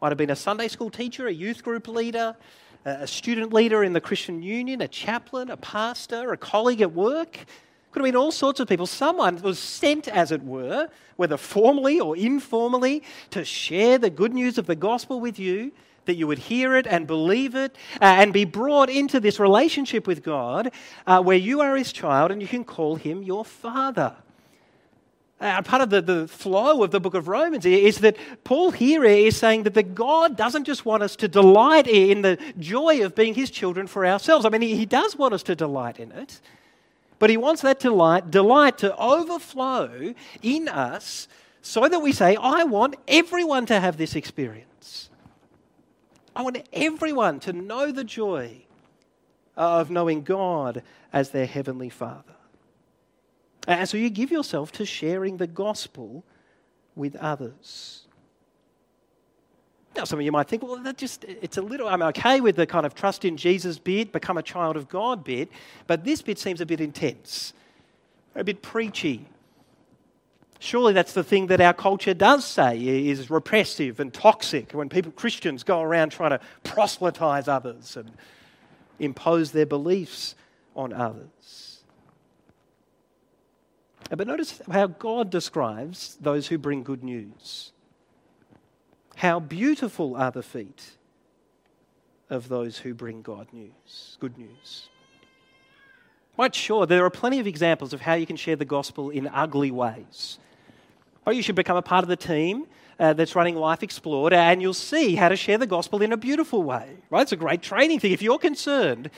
Might 0.01 0.09
have 0.09 0.18
been 0.18 0.31
a 0.31 0.37
Sunday 0.37 0.68
school 0.68 0.90
teacher, 0.90 1.27
a 1.27 1.33
youth 1.33 1.62
group 1.62 1.87
leader, 1.87 2.37
a 2.85 3.07
student 3.07 3.53
leader 3.53 3.85
in 3.85 3.93
the 3.93 4.01
Christian 4.01 4.43
Union, 4.43 4.81
a 4.81 4.88
chaplain, 4.88 5.51
a 5.51 5.57
pastor, 5.57 6.33
a 6.33 6.37
colleague 6.37 6.81
at 6.81 6.93
work. 6.93 7.38
Could 7.93 8.01
have 8.01 8.05
been 8.05 8.16
all 8.16 8.33
sorts 8.33 8.61
of 8.61 8.69
people. 8.69 8.87
Someone 8.87 9.40
was 9.43 9.59
sent, 9.59 10.07
as 10.09 10.31
it 10.33 10.43
were, 10.43 10.88
whether 11.16 11.37
formally 11.37 11.99
or 11.99 12.16
informally, 12.16 13.03
to 13.31 13.45
share 13.45 13.99
the 13.99 14.11
good 14.11 14.33
news 14.33 14.59
of 14.59 14.66
the 14.66 14.77
gospel 14.77 15.21
with 15.21 15.38
you, 15.38 15.73
that 16.07 16.14
you 16.14 16.27
would 16.27 16.38
hear 16.38 16.77
it 16.77 16.87
and 16.87 17.07
believe 17.07 17.55
it 17.55 17.77
uh, 18.01 18.05
and 18.05 18.33
be 18.33 18.45
brought 18.45 18.88
into 18.88 19.21
this 19.21 19.38
relationship 19.38 20.07
with 20.07 20.23
God 20.23 20.73
uh, 21.07 21.23
where 21.23 21.37
you 21.37 21.61
are 21.61 21.77
his 21.77 21.93
child 21.93 22.31
and 22.31 22.40
you 22.40 22.49
can 22.49 22.64
call 22.64 22.97
him 22.97 23.23
your 23.23 23.45
father. 23.45 24.16
Uh, 25.40 25.62
part 25.62 25.81
of 25.81 25.88
the, 25.88 26.03
the 26.03 26.29
flow 26.29 26.83
of 26.83 26.90
the 26.90 27.00
book 27.00 27.14
of 27.14 27.26
Romans 27.26 27.64
is 27.64 27.98
that 27.98 28.16
Paul 28.44 28.72
here 28.72 29.05
is 29.05 29.38
saying 29.38 29.62
that 29.62 29.72
the 29.72 29.83
God 29.83 30.37
doesn't 30.37 30.64
just 30.64 30.85
want 30.85 31.03
us 31.03 31.16
to 31.16 31.29
delight 31.29 31.87
in 31.87 32.20
the 32.20 32.38
joy 32.59 33.03
of 33.03 33.14
being 33.14 33.33
his 33.35 33.50
children 33.50 33.87
for 33.87 34.05
ourselves. 34.05 34.44
I 34.44 34.50
mean, 34.50 34.61
he, 34.61 34.76
he 34.76 34.85
does 34.85 35.16
want 35.16 35.33
us 35.33 35.42
to 35.44 35.57
delight 35.57 35.98
in 35.98 36.12
it, 36.12 36.40
but 37.18 37.31
he 37.31 37.38
wants 37.38 37.62
that 37.62 37.81
delight, 37.81 38.31
delight 38.31 38.76
to 38.79 38.94
overflow 38.96 40.12
in 40.42 40.68
us 40.68 41.26
so 41.62 41.88
that 41.88 42.00
we 42.00 42.12
say, 42.12 42.37
I 42.37 42.64
want 42.64 42.96
everyone 43.09 43.64
to 43.66 43.81
have 43.81 43.96
this 43.96 44.16
experience. 44.16 45.09
I 46.37 46.42
want 46.42 46.59
everyone 46.72 47.40
to 47.40 47.55
know 47.55 47.92
the 47.92 48.05
joy 48.05 48.62
of 49.57 49.90
knowing 49.90 50.22
God 50.22 50.83
as 51.14 51.31
their 51.31 51.46
heavenly 51.46 51.88
Father. 51.88 52.35
And 53.68 53.88
so 53.88 53.96
you 53.96 54.11
give 54.11 54.31
yourself 54.31 54.73
to 54.73 54.87
sharing 54.87 55.37
the 55.37 55.46
gospel 55.46 56.25
with 56.96 57.17
others. 57.17 58.06
Now, 59.96 60.04
some 60.04 60.19
of 60.19 60.25
you 60.25 60.33
might 60.33 60.48
think, 60.48 60.63
well, 60.63 60.77
that 60.77 60.96
just, 60.96 61.25
it's 61.25 61.56
a 61.56 61.63
little, 61.63 61.88
I'm 61.88 62.02
okay 62.02 62.40
with 62.40 62.56
the 62.56 62.67
kind 62.67 62.87
of 62.87 62.94
trust 62.94 63.25
in 63.25 63.37
Jesus 63.37 63.79
bit, 63.79 64.13
become 64.13 64.38
a 64.38 64.42
child 64.42 64.77
of 64.77 64.88
God 64.88 65.25
bit, 65.25 65.50
but 65.87 66.04
this 66.04 66.23
bit 66.23 66.38
seems 66.38 66.61
a 66.61 66.67
bit 66.67 66.81
intense, 66.81 67.52
a 68.35 68.44
bit 68.44 68.63
preachy. 68.63 69.27
Surely 70.61 70.92
that's 70.92 71.13
the 71.13 71.25
thing 71.25 71.48
that 71.48 71.61
our 71.61 71.73
culture 71.73 72.15
does 72.15 72.44
say 72.44 72.79
is 72.79 73.31
repressive 73.31 73.98
and 73.98 74.13
toxic 74.13 74.73
when 74.73 74.88
people, 74.88 75.11
Christians, 75.11 75.65
go 75.65 75.81
around 75.81 76.11
trying 76.11 76.31
to 76.31 76.40
proselytize 76.63 77.48
others 77.48 77.96
and 77.96 78.13
impose 78.98 79.52
their 79.52 79.67
beliefs 79.67 80.35
on 80.77 80.92
others. 80.92 81.69
But 84.11 84.27
notice 84.27 84.61
how 84.71 84.88
God 84.88 85.31
describes 85.31 86.17
those 86.21 86.48
who 86.48 86.58
bring 86.58 86.83
good 86.83 87.04
news. 87.04 87.73
How 89.17 89.38
beautiful 89.38 90.17
are 90.17 90.31
the 90.31 90.42
feet 90.42 90.96
of 92.29 92.48
those 92.48 92.79
who 92.79 92.94
bring 92.94 93.23
God 93.23 93.48
news, 93.52 94.17
good 94.21 94.38
news. 94.38 94.88
Right, 96.38 96.54
sure, 96.54 96.87
there 96.87 97.04
are 97.04 97.11
plenty 97.11 97.38
of 97.38 97.46
examples 97.46 97.92
of 97.92 98.00
how 98.00 98.15
you 98.15 98.25
can 98.27 98.37
share 98.37 98.56
the 98.56 98.65
gospel 98.65 99.11
in 99.11 99.29
ugly 99.29 99.71
ways. 99.71 100.38
Or 101.27 101.33
you 101.33 101.42
should 101.42 101.56
become 101.56 101.77
a 101.77 101.83
part 101.83 102.02
of 102.02 102.08
the 102.08 102.17
team 102.17 102.67
uh, 102.98 103.13
that's 103.13 103.35
running 103.35 103.56
Life 103.56 103.83
Explored, 103.83 104.33
and 104.33 104.63
you'll 104.63 104.73
see 104.73 105.17
how 105.17 105.29
to 105.29 105.37
share 105.37 105.58
the 105.58 105.67
gospel 105.67 106.00
in 106.02 106.13
a 106.13 106.17
beautiful 106.17 106.63
way. 106.63 106.96
Right? 107.11 107.23
It's 107.23 107.33
a 107.33 107.37
great 107.37 107.63
training 107.63 108.00
thing. 108.00 108.13
If 108.13 108.23
you're 108.23 108.38
concerned 108.38 109.11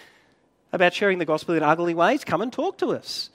about 0.72 0.94
sharing 0.94 1.18
the 1.18 1.24
gospel 1.24 1.54
in 1.54 1.62
ugly 1.62 1.94
ways, 1.94 2.24
come 2.24 2.40
and 2.40 2.52
talk 2.52 2.78
to 2.78 2.88
us. 2.88 3.30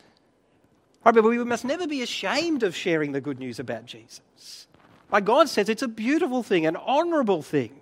But 1.14 1.24
we 1.24 1.42
must 1.44 1.64
never 1.64 1.88
be 1.88 2.02
ashamed 2.02 2.64
of 2.64 2.76
sharing 2.76 3.14
the 3.14 3.22
good 3.22 3.40
news 3.40 3.60
about 3.60 3.86
Jesus. 3.86 4.68
Right, 5.10 5.24
God 5.24 5.48
says 5.48 5.70
it's 5.70 5.82
a 5.82 5.88
beautiful 5.88 6.44
thing, 6.44 6.66
an 6.66 6.76
honourable 6.76 7.42
thing 7.42 7.80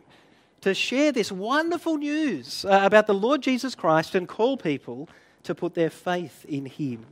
to 0.61 0.75
share 0.75 1.11
this 1.11 1.31
wonderful 1.31 1.97
news 1.97 2.65
uh, 2.65 2.81
about 2.83 3.07
the 3.07 3.15
Lord 3.15 3.41
Jesus 3.41 3.73
Christ 3.73 4.13
and 4.13 4.27
call 4.27 4.57
people 4.57 5.09
to 5.41 5.55
put 5.55 5.73
their 5.73 5.89
faith 5.89 6.45
in 6.45 6.67
Him. 6.67 7.05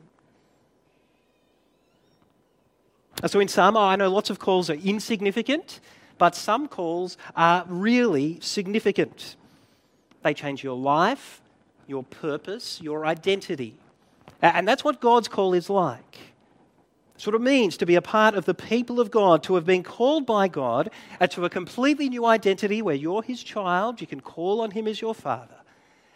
So, 3.25 3.39
in 3.39 3.47
some, 3.47 3.75
I 3.75 3.95
know 3.95 4.09
lots 4.11 4.29
of 4.29 4.37
calls 4.37 4.69
are 4.69 4.75
insignificant, 4.75 5.79
but 6.19 6.35
some 6.35 6.67
calls 6.67 7.17
are 7.35 7.65
really 7.67 8.39
significant. 8.39 9.35
They 10.21 10.35
change 10.35 10.63
your 10.63 10.77
life, 10.77 11.41
your 11.87 12.03
purpose, 12.03 12.79
your 12.81 13.05
identity. 13.05 13.77
And 14.41 14.67
that's 14.67 14.83
what 14.83 14.99
God's 14.99 15.27
call 15.27 15.53
is 15.53 15.69
like. 15.69 16.17
It's 17.15 17.25
what 17.25 17.35
it 17.35 17.41
means 17.41 17.77
to 17.77 17.85
be 17.85 17.95
a 17.95 18.01
part 18.01 18.35
of 18.35 18.45
the 18.45 18.53
people 18.53 18.99
of 18.99 19.11
God, 19.11 19.43
to 19.43 19.55
have 19.55 19.65
been 19.65 19.83
called 19.83 20.25
by 20.25 20.47
God 20.47 20.89
to 21.29 21.45
a 21.45 21.49
completely 21.49 22.09
new 22.09 22.25
identity 22.25 22.81
where 22.81 22.95
you're 22.95 23.23
His 23.23 23.43
child, 23.43 24.01
you 24.01 24.07
can 24.07 24.19
call 24.19 24.59
on 24.59 24.71
Him 24.71 24.87
as 24.87 24.99
your 24.99 25.15
Father, 25.15 25.55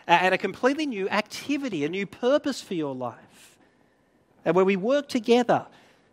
and 0.07 0.33
a 0.33 0.37
completely 0.37 0.85
new 0.85 1.07
activity, 1.07 1.85
a 1.85 1.89
new 1.89 2.05
purpose 2.05 2.61
for 2.61 2.73
your 2.73 2.95
life, 2.95 3.57
and 4.43 4.55
where 4.55 4.65
we 4.65 4.75
work 4.75 5.07
together 5.07 5.67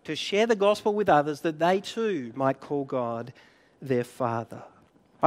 to 0.05 0.15
share 0.15 0.47
the 0.47 0.55
gospel 0.55 0.95
with 0.95 1.09
others 1.09 1.41
that 1.41 1.59
they 1.59 1.81
too 1.81 2.33
might 2.37 2.61
call 2.61 2.85
God 2.85 3.33
their 3.81 4.05
Father. 4.05 4.63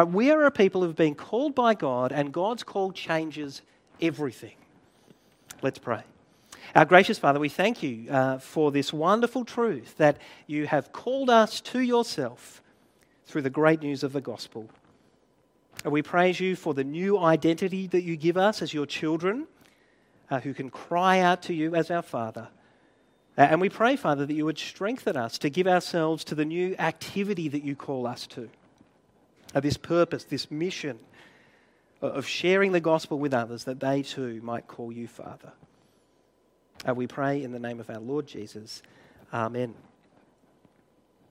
We 0.05 0.30
are 0.30 0.45
a 0.45 0.51
people 0.51 0.84
who've 0.84 0.95
been 0.95 1.15
called 1.15 1.55
by 1.55 1.74
God, 1.74 2.11
and 2.11 2.32
God's 2.32 2.63
call 2.63 2.91
changes 2.91 3.63
everything. 3.99 4.55
Let's 5.63 5.80
pray. 5.80 6.03
Our 6.76 6.86
gracious 6.86 7.18
Father, 7.18 7.39
we 7.39 7.49
thank 7.49 7.82
you 7.82 8.11
uh, 8.11 8.39
for 8.39 8.72
this 8.72 8.91
wonderful 8.91 9.45
truth 9.45 9.95
that 9.97 10.18
you 10.47 10.68
have 10.68 10.91
called 10.91 11.30
us 11.30 11.61
to 11.61 11.80
yourself 11.80 12.61
through 13.26 13.43
the 13.43 13.49
great 13.49 13.82
news 13.82 14.03
of 14.03 14.13
the 14.13 14.22
gospel. 14.22 14.70
And 15.84 15.93
we 15.93 16.01
praise 16.01 16.39
you 16.39 16.55
for 16.55 16.74
the 16.74 16.84
new 16.84 17.18
identity 17.18 17.88
that 17.88 18.03
you 18.03 18.18
give 18.18 18.38
us 18.38 18.61
as 18.61 18.74
your 18.74 18.86
children 18.86 19.47
uh, 20.30 20.39
who 20.41 20.53
can 20.53 20.70
cry 20.70 21.20
out 21.20 21.41
to 21.43 21.53
you 21.53 21.74
as 21.74 21.89
our 21.89 22.01
Father. 22.01 22.49
And 23.38 23.61
we 23.61 23.70
pray, 23.70 23.95
Father, 23.95 24.26
that 24.26 24.34
you 24.34 24.45
would 24.45 24.57
strengthen 24.57 25.15
us 25.15 25.38
to 25.39 25.49
give 25.49 25.68
ourselves 25.68 26.24
to 26.26 26.36
the 26.36 26.45
new 26.45 26.76
activity 26.80 27.47
that 27.49 27.63
you 27.63 27.76
call 27.76 28.07
us 28.07 28.26
to. 28.28 28.49
Uh, 29.55 29.59
this 29.59 29.78
purpose, 29.78 30.24
this 30.26 30.51
mission 30.51 30.99
of 32.01 32.28
sharing 32.28 32.72
the 32.74 32.80
gospel 32.80 33.20
with 33.20 33.34
others, 33.34 33.63
that 33.63 33.80
they 33.80 34.01
too 34.01 34.41
might 34.43 34.68
call 34.68 34.91
you 34.91 35.07
Father. 35.07 35.53
And 36.86 36.95
we 36.95 37.07
pray 37.07 37.43
in 37.43 37.51
the 37.51 37.59
name 37.59 37.80
of 37.80 37.89
our 37.89 37.99
Lord 37.99 38.28
Jesus. 38.28 38.82
Amen. 39.34 39.73